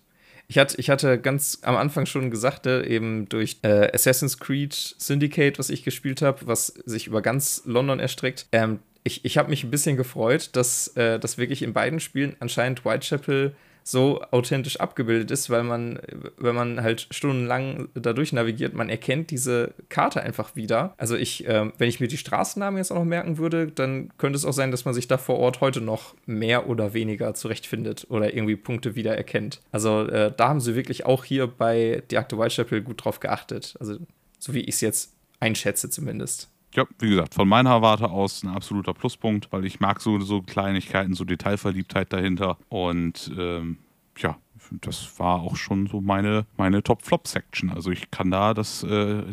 [0.51, 4.73] Ich hatte, ich hatte ganz am Anfang schon gesagt, ne, eben durch äh, Assassin's Creed
[4.73, 8.47] Syndicate, was ich gespielt habe, was sich über ganz London erstreckt.
[8.51, 12.35] Ähm, ich ich habe mich ein bisschen gefreut, dass, äh, dass wirklich in beiden Spielen
[12.39, 15.99] anscheinend Whitechapel so authentisch abgebildet ist, weil man,
[16.37, 20.93] wenn man halt stundenlang dadurch navigiert, man erkennt diese Karte einfach wieder.
[20.97, 24.37] Also ich, äh, wenn ich mir die Straßennamen jetzt auch noch merken würde, dann könnte
[24.37, 28.07] es auch sein, dass man sich da vor Ort heute noch mehr oder weniger zurechtfindet
[28.09, 29.61] oder irgendwie Punkte wieder erkennt.
[29.71, 33.75] Also äh, da haben sie wirklich auch hier bei Die Akte Whitechapel gut drauf geachtet.
[33.79, 33.97] Also
[34.37, 38.49] so wie ich es jetzt einschätze zumindest ja, wie gesagt, von meiner Warte aus ein
[38.49, 42.57] absoluter Pluspunkt, weil ich mag so, so Kleinigkeiten, so Detailverliebtheit dahinter.
[42.69, 43.77] Und ähm,
[44.17, 44.37] ja,
[44.81, 47.71] das war auch schon so meine, meine Top-Flop-Section.
[47.71, 49.23] Also ich kann da das, äh,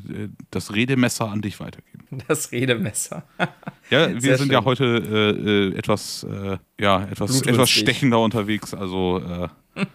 [0.50, 1.92] das Redemesser an dich weitergeben.
[2.28, 3.24] Das Redemesser.
[3.90, 4.52] ja, wir Sehr sind schön.
[4.52, 8.72] ja heute äh, äh etwas, äh, ja, etwas, etwas stechender unterwegs.
[8.72, 9.48] Also äh,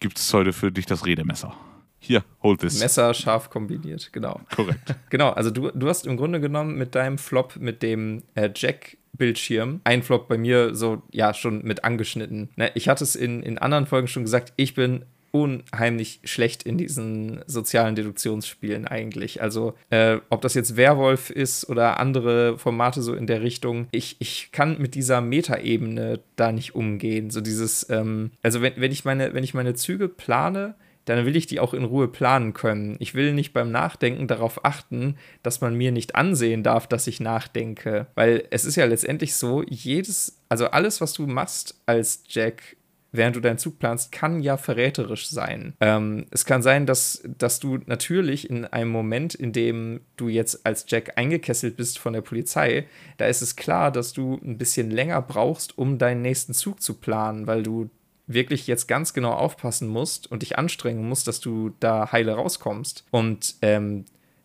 [0.00, 1.56] gibt es heute für dich das Redemesser.
[2.00, 2.80] Hier, hold this.
[2.80, 4.40] Messer scharf kombiniert, genau.
[4.54, 4.94] Korrekt.
[5.10, 8.96] genau, also du, du hast im Grunde genommen mit deinem Flop mit dem äh, Jack
[9.12, 9.80] Bildschirm.
[9.84, 12.48] Ein Flop bei mir so, ja, schon mit angeschnitten.
[12.56, 16.76] Ne, ich hatte es in, in anderen Folgen schon gesagt, ich bin unheimlich schlecht in
[16.76, 19.42] diesen sozialen Deduktionsspielen eigentlich.
[19.42, 24.16] Also, äh, ob das jetzt Werwolf ist oder andere Formate so in der Richtung, ich,
[24.18, 27.30] ich kann mit dieser Metaebene da nicht umgehen.
[27.30, 30.74] So dieses, ähm, also wenn, wenn ich meine, wenn ich meine Züge plane,
[31.10, 32.96] dann will ich die auch in Ruhe planen können.
[33.00, 37.20] Ich will nicht beim Nachdenken darauf achten, dass man mir nicht ansehen darf, dass ich
[37.20, 38.06] nachdenke.
[38.14, 42.76] Weil es ist ja letztendlich so, jedes, also alles, was du machst als Jack,
[43.12, 45.74] während du deinen Zug planst, kann ja verräterisch sein.
[45.80, 50.64] Ähm, es kann sein, dass, dass du natürlich in einem Moment, in dem du jetzt
[50.64, 52.86] als Jack eingekesselt bist von der Polizei,
[53.16, 56.94] da ist es klar, dass du ein bisschen länger brauchst, um deinen nächsten Zug zu
[56.94, 57.90] planen, weil du
[58.32, 63.04] wirklich jetzt ganz genau aufpassen musst und dich anstrengen musst, dass du da heile rauskommst.
[63.10, 64.04] Und ähm,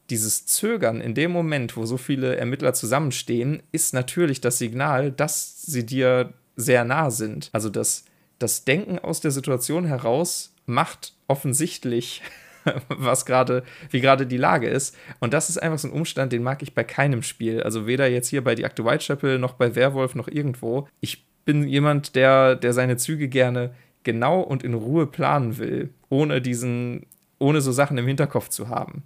[0.09, 5.61] dieses Zögern in dem Moment, wo so viele Ermittler zusammenstehen, ist natürlich das Signal, dass
[5.61, 7.49] sie dir sehr nah sind.
[7.53, 8.05] Also das,
[8.39, 12.21] das Denken aus der Situation heraus macht offensichtlich,
[12.87, 14.95] was gerade, wie gerade die Lage ist.
[15.19, 17.61] Und das ist einfach so ein Umstand, den mag ich bei keinem Spiel.
[17.63, 20.87] Also weder jetzt hier bei The Akte Whitechapel noch bei Werwolf noch irgendwo.
[21.01, 23.73] Ich bin jemand, der, der seine Züge gerne
[24.03, 27.05] genau und in Ruhe planen will, ohne diesen,
[27.39, 29.03] ohne so Sachen im Hinterkopf zu haben.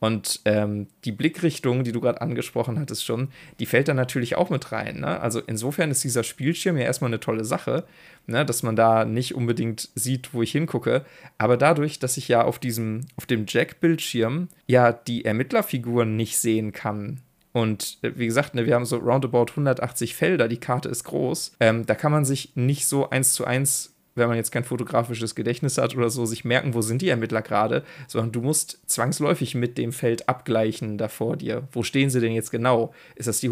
[0.00, 3.28] Und ähm, die Blickrichtung, die du gerade angesprochen hattest schon,
[3.58, 5.00] die fällt da natürlich auch mit rein.
[5.00, 5.20] Ne?
[5.20, 7.84] Also insofern ist dieser Spielschirm ja erstmal eine tolle Sache,
[8.26, 8.46] ne?
[8.46, 11.04] dass man da nicht unbedingt sieht, wo ich hingucke.
[11.36, 16.72] Aber dadurch, dass ich ja auf diesem, auf dem Jack-Bildschirm ja die Ermittlerfiguren nicht sehen
[16.72, 17.20] kann,
[17.52, 21.52] und äh, wie gesagt, ne, wir haben so roundabout 180 Felder, die Karte ist groß.
[21.60, 25.34] Ähm, da kann man sich nicht so eins zu eins wenn man jetzt kein fotografisches
[25.34, 29.54] Gedächtnis hat oder so, sich merken, wo sind die Ermittler gerade, sondern du musst zwangsläufig
[29.54, 31.68] mit dem Feld abgleichen da vor dir.
[31.72, 32.92] Wo stehen sie denn jetzt genau?
[33.14, 33.48] Ist das die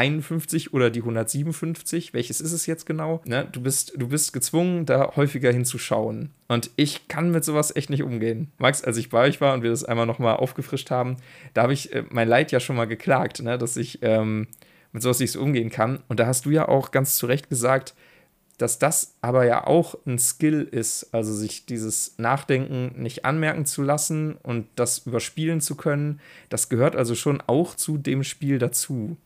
[0.00, 2.14] 151 oder die 157?
[2.14, 3.20] Welches ist es jetzt genau?
[3.26, 3.46] Ne?
[3.52, 6.30] Du, bist, du bist gezwungen, da häufiger hinzuschauen.
[6.48, 8.50] Und ich kann mit sowas echt nicht umgehen.
[8.58, 11.16] Max, als ich bei euch war und wir das einmal nochmal aufgefrischt haben,
[11.54, 13.58] da habe ich äh, mein Leid ja schon mal geklagt, ne?
[13.58, 14.48] dass ich ähm,
[14.92, 16.00] mit sowas nicht so umgehen kann.
[16.08, 17.94] Und da hast du ja auch ganz zu Recht gesagt,
[18.56, 23.82] dass das aber ja auch ein Skill ist, also sich dieses Nachdenken nicht anmerken zu
[23.82, 26.20] lassen und das überspielen zu können,
[26.50, 29.16] das gehört also schon auch zu dem Spiel dazu.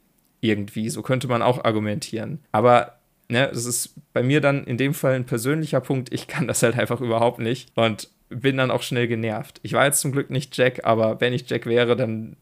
[0.44, 2.44] Irgendwie, so könnte man auch argumentieren.
[2.52, 6.46] Aber ne, das ist bei mir dann in dem Fall ein persönlicher Punkt, ich kann
[6.46, 9.58] das halt einfach überhaupt nicht und bin dann auch schnell genervt.
[9.62, 12.36] Ich war jetzt zum Glück nicht Jack, aber wenn ich Jack wäre, dann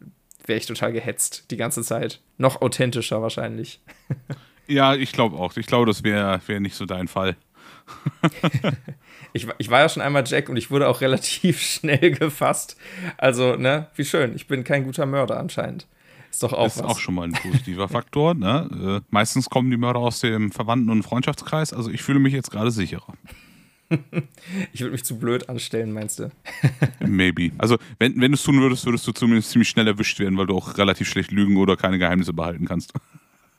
[0.45, 2.21] wäre ich total gehetzt die ganze Zeit.
[2.39, 3.81] Noch authentischer wahrscheinlich.
[4.69, 5.57] Ja, ich glaube auch.
[5.57, 7.37] Ich glaube, das wäre wär nicht so dein Fall.
[9.33, 12.77] ich, ich war ja schon einmal Jack und ich wurde auch relativ schnell gefasst.
[13.19, 14.35] Also, ne, wie schön.
[14.37, 15.89] Ich bin kein guter Mörder anscheinend.
[16.33, 18.33] Ist doch auch Das ist auch schon mal ein positiver Faktor.
[18.33, 19.03] Ne?
[19.03, 21.75] Äh, meistens kommen die Mörder aus dem Verwandten- und Freundschaftskreis.
[21.75, 23.13] Also, ich fühle mich jetzt gerade sicherer.
[24.73, 26.31] ich würde mich zu blöd anstellen, meinst du?
[27.07, 27.51] Maybe.
[27.59, 30.47] Also, wenn, wenn du es tun würdest, würdest du zumindest ziemlich schnell erwischt werden, weil
[30.47, 32.95] du auch relativ schlecht lügen oder keine Geheimnisse behalten kannst.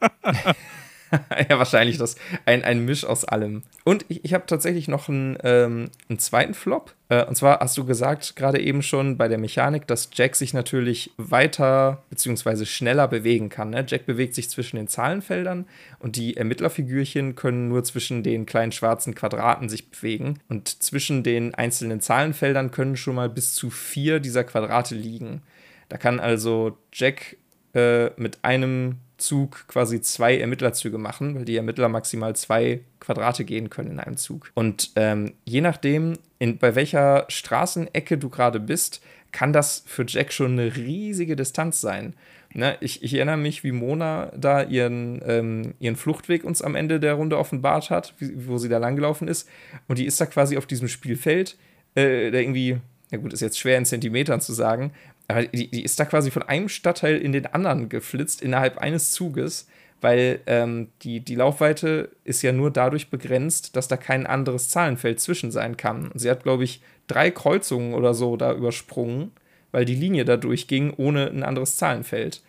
[1.50, 3.64] ja, wahrscheinlich das ein, ein Misch aus allem.
[3.84, 6.96] Und ich, ich habe tatsächlich noch einen, ähm, einen zweiten Flop.
[7.10, 10.54] Äh, und zwar hast du gesagt, gerade eben schon bei der Mechanik, dass Jack sich
[10.54, 12.66] natürlich weiter bzw.
[12.66, 13.70] schneller bewegen kann.
[13.70, 13.86] Ne?
[13.88, 15.66] Jack bewegt sich zwischen den Zahlenfeldern
[16.00, 20.40] und die Ermittlerfigürchen können nur zwischen den kleinen schwarzen Quadraten sich bewegen.
[20.50, 25.42] Und zwischen den einzelnen Zahlenfeldern können schon mal bis zu vier dieser Quadrate liegen.
[25.90, 27.38] Da kann also Jack
[27.76, 33.70] äh, mit einem Zug quasi zwei Ermittlerzüge machen, weil die Ermittler maximal zwei Quadrate gehen
[33.70, 34.52] können in einem Zug.
[34.54, 39.02] Und ähm, je nachdem, in, bei welcher Straßenecke du gerade bist,
[39.32, 42.14] kann das für Jack schon eine riesige Distanz sein.
[42.56, 47.00] Ne, ich, ich, erinnere mich, wie Mona da ihren, ähm, ihren Fluchtweg uns am Ende
[47.00, 49.50] der Runde offenbart hat, wie, wo sie da langgelaufen ist.
[49.88, 51.58] Und die ist da quasi auf diesem Spielfeld,
[51.96, 52.78] äh, der irgendwie,
[53.12, 54.92] ja gut, ist jetzt schwer in Zentimetern zu sagen,
[55.28, 59.12] aber die, die, ist da quasi von einem Stadtteil in den anderen geflitzt innerhalb eines
[59.12, 59.68] Zuges,
[60.02, 65.22] weil ähm, die, die Laufweite ist ja nur dadurch begrenzt, dass da kein anderes Zahlenfeld
[65.22, 66.12] zwischen sein kann.
[66.14, 69.32] Sie hat, glaube ich, drei Kreuzungen oder so da übersprungen,
[69.72, 72.42] weil die Linie da durchging ohne ein anderes Zahlenfeld.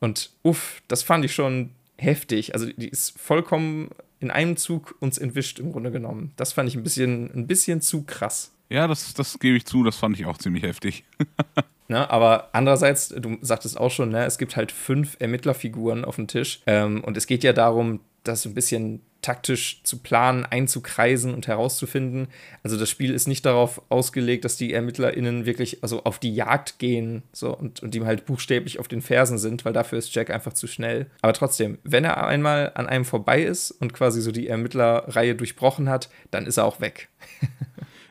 [0.00, 2.54] Und uff, das fand ich schon heftig.
[2.54, 3.88] Also die ist vollkommen
[4.20, 6.32] in einem Zug uns entwischt im Grunde genommen.
[6.36, 8.52] Das fand ich ein bisschen, ein bisschen zu krass.
[8.68, 11.04] Ja, das, das gebe ich zu, das fand ich auch ziemlich heftig.
[11.90, 12.10] Ne?
[12.10, 16.60] Aber andererseits, du sagtest auch schon, ne, es gibt halt fünf Ermittlerfiguren auf dem Tisch.
[16.66, 22.28] Ähm, und es geht ja darum, das ein bisschen taktisch zu planen, einzukreisen und herauszufinden.
[22.62, 26.78] Also das Spiel ist nicht darauf ausgelegt, dass die ErmittlerInnen wirklich also auf die Jagd
[26.78, 30.30] gehen so, und, und ihm halt buchstäblich auf den Fersen sind, weil dafür ist Jack
[30.30, 31.06] einfach zu schnell.
[31.20, 35.88] Aber trotzdem, wenn er einmal an einem vorbei ist und quasi so die Ermittlerreihe durchbrochen
[35.88, 37.08] hat, dann ist er auch weg.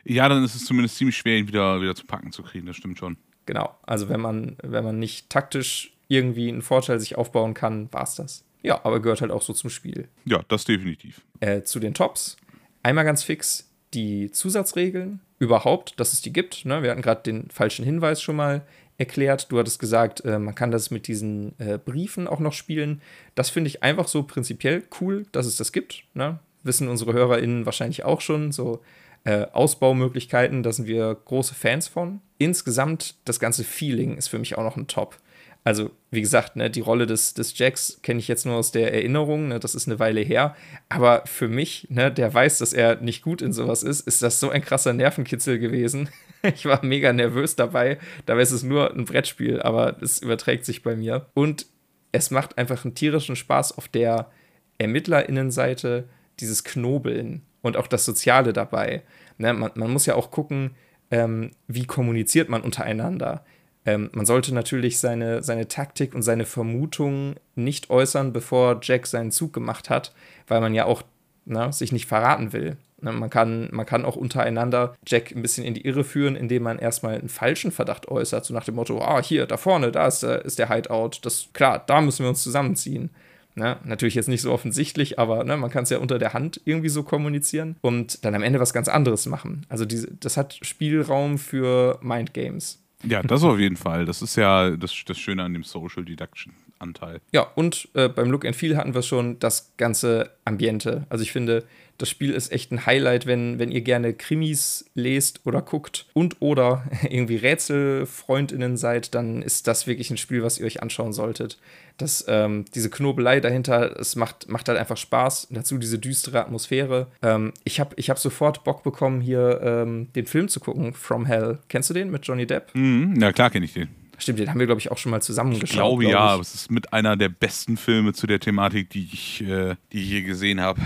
[0.07, 2.75] ja, dann ist es zumindest ziemlich schwer, ihn wieder, wieder zu packen zu kriegen, das
[2.75, 3.17] stimmt schon.
[3.45, 3.75] Genau.
[3.83, 8.15] Also wenn man, wenn man nicht taktisch irgendwie einen Vorteil sich aufbauen kann, war es
[8.15, 8.45] das.
[8.63, 10.07] Ja, aber gehört halt auch so zum Spiel.
[10.25, 11.21] Ja, das definitiv.
[11.39, 12.37] Äh, zu den Tops.
[12.83, 16.65] Einmal ganz fix die Zusatzregeln überhaupt, dass es die gibt.
[16.65, 16.83] Ne?
[16.83, 18.65] Wir hatten gerade den falschen Hinweis schon mal
[18.97, 19.51] erklärt.
[19.51, 23.01] Du hattest gesagt, äh, man kann das mit diesen äh, Briefen auch noch spielen.
[23.35, 26.03] Das finde ich einfach so prinzipiell cool, dass es das gibt.
[26.13, 26.39] Ne?
[26.67, 28.83] wissen unsere HörerInnen wahrscheinlich auch schon, so
[29.27, 32.21] äh, Ausbaumöglichkeiten, da sind wir große Fans von.
[32.37, 35.17] Insgesamt, das ganze Feeling ist für mich auch noch ein Top.
[35.65, 38.93] Also, wie gesagt, ne, die Rolle des, des Jacks kenne ich jetzt nur aus der
[38.93, 40.55] Erinnerung, ne, das ist eine Weile her.
[40.87, 44.39] Aber für mich, ne, der weiß, dass er nicht gut in sowas ist, ist das
[44.39, 46.07] so ein krasser Nervenkitzel gewesen.
[46.43, 47.99] ich war mega nervös dabei.
[48.27, 51.25] Dabei ist es nur ein Brettspiel, aber es überträgt sich bei mir.
[51.33, 51.65] Und
[52.13, 54.31] es macht einfach einen tierischen Spaß auf der
[54.77, 56.07] ErmittlerInnenseite,
[56.39, 59.03] dieses Knobeln und auch das Soziale dabei.
[59.37, 60.71] Ne, man, man muss ja auch gucken,
[61.11, 63.43] ähm, wie kommuniziert man untereinander
[63.87, 69.31] ähm, man sollte natürlich seine, seine Taktik und seine Vermutungen nicht äußern, bevor Jack seinen
[69.31, 70.13] Zug gemacht hat,
[70.45, 71.03] weil man ja auch
[71.45, 72.75] ne, sich nicht verraten will.
[72.99, 76.63] Ne, man, kann, man kann auch untereinander Jack ein bisschen in die Irre führen, indem
[76.63, 80.07] man erstmal einen falschen Verdacht äußert, so nach dem Motto, ah, hier, da vorne, da
[80.07, 83.09] ist der, ist der Hideout, das, klar, da müssen wir uns zusammenziehen.
[83.57, 83.77] Ne?
[83.83, 86.89] Natürlich jetzt nicht so offensichtlich, aber ne, man kann es ja unter der Hand irgendwie
[86.89, 89.65] so kommunizieren und dann am Ende was ganz anderes machen.
[89.67, 92.79] Also diese, das hat Spielraum für Mindgames.
[93.03, 94.05] Ja, das auf jeden Fall.
[94.05, 97.19] Das ist ja das, das Schöne an dem Social Deduction Anteil.
[97.31, 101.07] Ja, und äh, beim Look and Feel hatten wir schon das ganze Ambiente.
[101.09, 101.63] Also ich finde,
[101.97, 106.37] das Spiel ist echt ein Highlight, wenn, wenn ihr gerne Krimis lest oder guckt und
[106.39, 111.57] oder irgendwie Rätselfreundinnen seid, dann ist das wirklich ein Spiel, was ihr euch anschauen solltet.
[111.97, 115.47] Das, ähm, diese Knobelei dahinter, es macht, macht halt einfach Spaß.
[115.49, 117.07] dazu diese düstere Atmosphäre.
[117.23, 121.25] Ähm, ich habe ich hab sofort Bock bekommen, hier ähm, den Film zu gucken, From
[121.25, 121.57] Hell.
[121.69, 122.69] Kennst du den mit Johnny Depp?
[122.75, 123.89] Mhm, na klar kenne ich den.
[124.19, 125.69] Stimmt, den haben wir, glaube ich, auch schon mal zusammengeschaut.
[125.69, 129.07] Ich glaube glaub ja, es ist mit einer der besten Filme zu der Thematik, die
[129.11, 130.81] ich, äh, die ich je gesehen habe.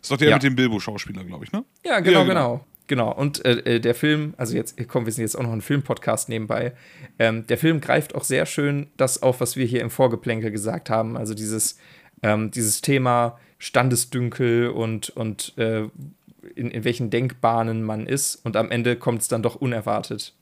[0.00, 0.36] Ist doch der ja.
[0.36, 1.64] mit dem Bilbo-Schauspieler, glaube ich, ne?
[1.84, 2.52] Ja, genau, ja, genau.
[2.54, 2.64] genau.
[2.88, 5.60] Genau, und äh, äh der Film, also jetzt, komm, wir sind jetzt auch noch ein
[5.60, 6.72] Filmpodcast nebenbei.
[7.18, 10.88] Ähm, der Film greift auch sehr schön das auf, was wir hier im Vorgeplänkel gesagt
[10.88, 11.16] haben.
[11.16, 11.78] Also dieses,
[12.22, 15.88] ähm, dieses Thema Standesdünkel und, und äh,
[16.54, 18.36] in, in welchen Denkbahnen man ist.
[18.36, 20.34] Und am Ende kommt es dann doch unerwartet.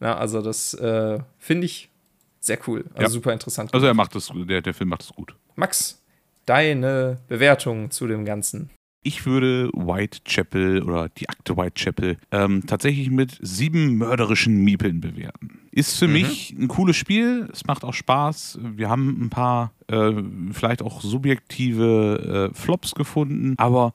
[0.00, 1.90] Ja, also das äh, finde ich
[2.38, 2.84] sehr cool.
[2.94, 3.08] Also ja.
[3.08, 3.74] super interessant.
[3.74, 5.34] Also er macht das, der, der Film macht es gut.
[5.56, 6.02] Max,
[6.46, 8.70] deine Bewertung zu dem Ganzen?
[9.04, 15.58] Ich würde Whitechapel oder die Akte Whitechapel ähm, tatsächlich mit sieben mörderischen Miepeln bewerten.
[15.72, 16.12] Ist für mhm.
[16.12, 18.60] mich ein cooles Spiel, es macht auch Spaß.
[18.76, 20.12] Wir haben ein paar äh,
[20.52, 23.92] vielleicht auch subjektive äh, Flops gefunden, aber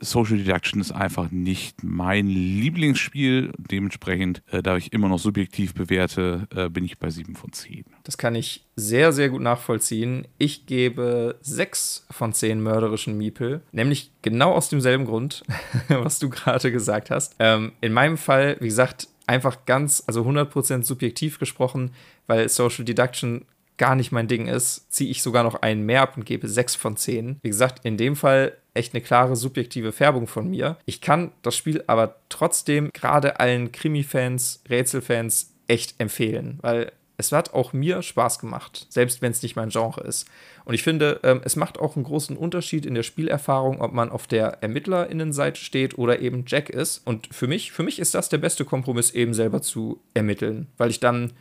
[0.00, 3.52] Social Deduction ist einfach nicht mein Lieblingsspiel.
[3.58, 7.84] Dementsprechend, äh, da ich immer noch subjektiv bewerte, äh, bin ich bei 7 von 10.
[8.04, 10.26] Das kann ich sehr, sehr gut nachvollziehen.
[10.38, 13.62] Ich gebe 6 von 10 mörderischen Miepel.
[13.72, 15.42] Nämlich genau aus demselben Grund,
[15.88, 17.36] was du gerade gesagt hast.
[17.38, 21.92] Ähm, in meinem Fall, wie gesagt, einfach ganz, also 100% subjektiv gesprochen,
[22.26, 23.44] weil Social Deduction
[23.80, 26.74] gar nicht mein Ding ist, ziehe ich sogar noch einen mehr ab und gebe 6
[26.74, 27.38] von 10.
[27.42, 30.76] Wie gesagt, in dem Fall echt eine klare subjektive Färbung von mir.
[30.86, 37.52] Ich kann das Spiel aber trotzdem gerade allen Krimi-Fans, Rätselfans echt empfehlen, weil es hat
[37.52, 40.26] auch mir Spaß gemacht, selbst wenn es nicht mein Genre ist.
[40.64, 44.10] Und ich finde, ähm, es macht auch einen großen Unterschied in der Spielerfahrung, ob man
[44.10, 47.06] auf der ErmittlerInnenseite steht oder eben Jack ist.
[47.06, 50.88] Und für mich, für mich ist das der beste Kompromiss, eben selber zu ermitteln, weil
[50.88, 51.34] ich dann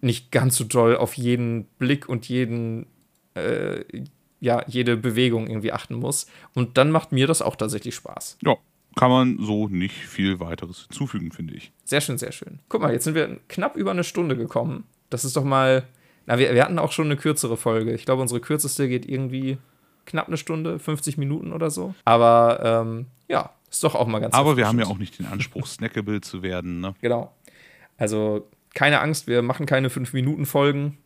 [0.00, 2.86] nicht ganz so doll auf jeden Blick und jeden,
[3.34, 3.84] äh,
[4.42, 6.26] ja, jede Bewegung irgendwie achten muss.
[6.52, 8.38] Und dann macht mir das auch tatsächlich Spaß.
[8.42, 8.56] Ja,
[8.96, 11.70] kann man so nicht viel weiteres hinzufügen, finde ich.
[11.84, 12.58] Sehr schön, sehr schön.
[12.68, 14.84] Guck mal, jetzt sind wir knapp über eine Stunde gekommen.
[15.10, 15.84] Das ist doch mal.
[16.26, 17.92] Na, wir, wir hatten auch schon eine kürzere Folge.
[17.92, 19.58] Ich glaube, unsere kürzeste geht irgendwie
[20.06, 21.94] knapp eine Stunde, 50 Minuten oder so.
[22.04, 25.26] Aber ähm, ja, ist doch auch mal ganz Aber wir haben ja auch nicht den
[25.26, 26.94] Anspruch, snackable zu werden, ne?
[27.00, 27.32] Genau.
[27.96, 30.98] Also keine Angst, wir machen keine 5-Minuten-Folgen.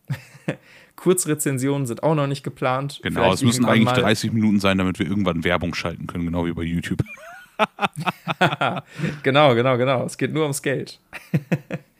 [0.95, 2.99] Kurzrezensionen sind auch noch nicht geplant.
[3.03, 6.45] Genau, Vielleicht es müssen eigentlich 30 Minuten sein, damit wir irgendwann Werbung schalten können, genau
[6.45, 7.03] wie bei YouTube.
[9.23, 10.05] genau, genau, genau.
[10.05, 10.99] Es geht nur ums Geld.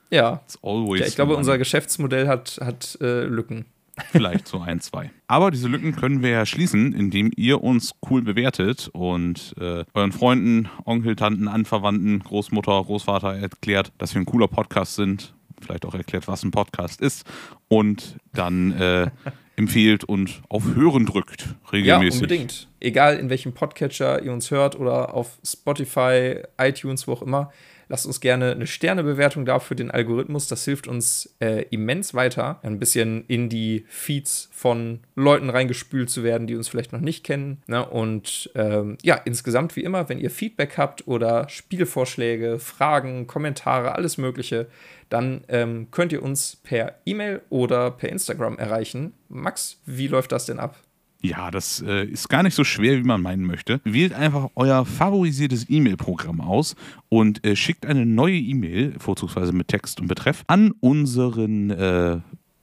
[0.10, 0.42] ja.
[0.62, 1.06] ja.
[1.06, 3.66] Ich glaube, unser Geschäftsmodell hat, hat äh, Lücken.
[4.12, 5.10] Vielleicht so ein, zwei.
[5.28, 10.12] Aber diese Lücken können wir ja schließen, indem ihr uns cool bewertet und äh, euren
[10.12, 15.94] Freunden, Onkel, Tanten, Anverwandten, Großmutter, Großvater erklärt, dass wir ein cooler Podcast sind vielleicht auch
[15.94, 17.26] erklärt, was ein Podcast ist
[17.68, 19.08] und dann äh,
[19.56, 22.22] empfiehlt und auf Hören drückt regelmäßig.
[22.22, 22.68] Ja, unbedingt.
[22.80, 27.52] Egal in welchem Podcatcher ihr uns hört oder auf Spotify, iTunes, wo auch immer.
[27.90, 30.48] Lasst uns gerne eine Sternebewertung da für den Algorithmus.
[30.48, 36.24] Das hilft uns äh, immens weiter, ein bisschen in die Feeds von Leuten reingespült zu
[36.24, 37.62] werden, die uns vielleicht noch nicht kennen.
[37.68, 37.86] Ne?
[37.88, 44.18] Und ähm, ja, insgesamt wie immer, wenn ihr Feedback habt oder Spielvorschläge, Fragen, Kommentare, alles
[44.18, 44.68] Mögliche,
[45.10, 49.14] dann ähm, könnt ihr uns per E-Mail oder per Instagram erreichen.
[49.30, 50.78] Max, wie läuft das denn ab?
[51.22, 53.82] Ja, das äh, ist gar nicht so schwer, wie man meinen möchte.
[53.84, 56.76] Wählt einfach euer favorisiertes E-Mail-Programm aus
[57.10, 62.20] und äh, schickt eine neue E-Mail, vorzugsweise mit Text und Betreff, an unseren äh,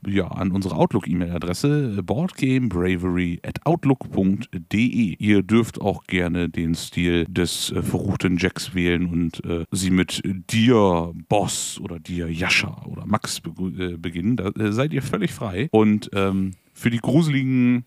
[0.07, 5.17] ja, an unsere Outlook-E-Mail-Adresse boardgamebravery at outlook.de.
[5.19, 10.23] Ihr dürft auch gerne den Stil des äh, verruchten Jacks wählen und äh, sie mit
[10.25, 14.37] dir Boss oder dir Jascha oder Max be äh, beginnen.
[14.37, 15.69] Da äh, seid ihr völlig frei.
[15.71, 17.85] Und ähm, für die gruseligen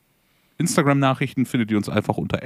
[0.57, 2.39] Instagram-Nachrichten findet ihr uns einfach unter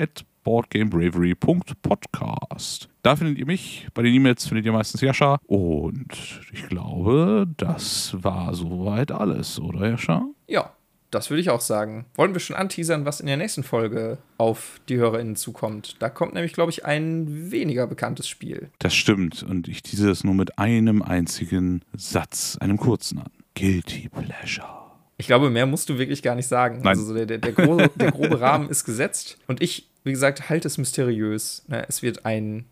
[0.43, 2.89] boardgamebravery.podcast.
[3.03, 3.88] Da findet ihr mich.
[3.93, 5.39] Bei den E-Mails findet ihr meistens Jascha.
[5.47, 10.26] Und ich glaube, das war soweit alles, oder Jascha?
[10.47, 10.72] Ja,
[11.12, 12.05] das würde ich auch sagen.
[12.16, 15.97] Wollen wir schon anteasern, was in der nächsten Folge auf die HörerInnen zukommt?
[15.99, 18.72] Da kommt nämlich, glaube ich, ein weniger bekanntes Spiel.
[18.80, 19.43] Das stimmt.
[19.43, 23.30] Und ich tease es nur mit einem einzigen Satz, einem kurzen an.
[23.55, 24.81] Guilty Pleasure.
[25.22, 26.78] Ich glaube, mehr musst du wirklich gar nicht sagen.
[26.78, 26.98] Nein.
[26.98, 29.38] Also der, der, der, grobe, der grobe Rahmen ist gesetzt.
[29.46, 31.64] Und ich, wie gesagt, halte es mysteriös.
[31.68, 32.66] Ne, es wird ein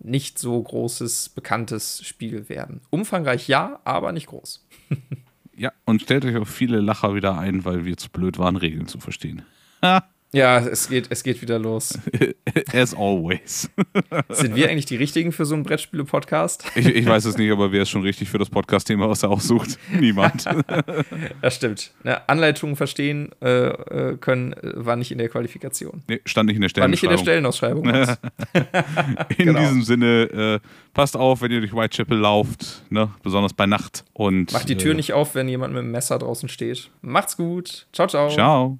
[0.00, 2.80] nicht so großes, bekanntes Spiel werden.
[2.90, 4.66] Umfangreich ja, aber nicht groß.
[5.56, 8.88] ja, und stellt euch auch viele Lacher wieder ein, weil wir zu blöd waren, Regeln
[8.88, 9.42] zu verstehen.
[10.34, 11.98] Ja, es geht, es geht wieder los.
[12.72, 13.70] As always.
[14.30, 16.64] Sind wir eigentlich die Richtigen für so einen Brettspiele-Podcast?
[16.74, 19.30] Ich, ich, weiß es nicht, aber wer ist schon richtig für das Podcast-Thema, was er
[19.30, 19.78] aussucht?
[19.92, 20.46] Niemand.
[21.42, 21.92] das stimmt.
[22.02, 26.02] Ne, Anleitungen verstehen äh, äh können, äh, war nicht in der Qualifikation.
[26.08, 27.84] Nee, stand nicht in der Stellenausschreibung.
[27.84, 29.28] War nicht in der Stellenausschreibung.
[29.38, 29.60] in genau.
[29.60, 33.10] diesem Sinne, äh, passt auf, wenn ihr durch Whitechapel lauft, ne?
[33.22, 34.04] besonders bei Nacht.
[34.14, 36.90] Und, Macht die Tür äh, nicht auf, wenn jemand mit dem Messer draußen steht.
[37.02, 37.86] Macht's gut.
[37.92, 38.30] Ciao, ciao.
[38.30, 38.78] Ciao.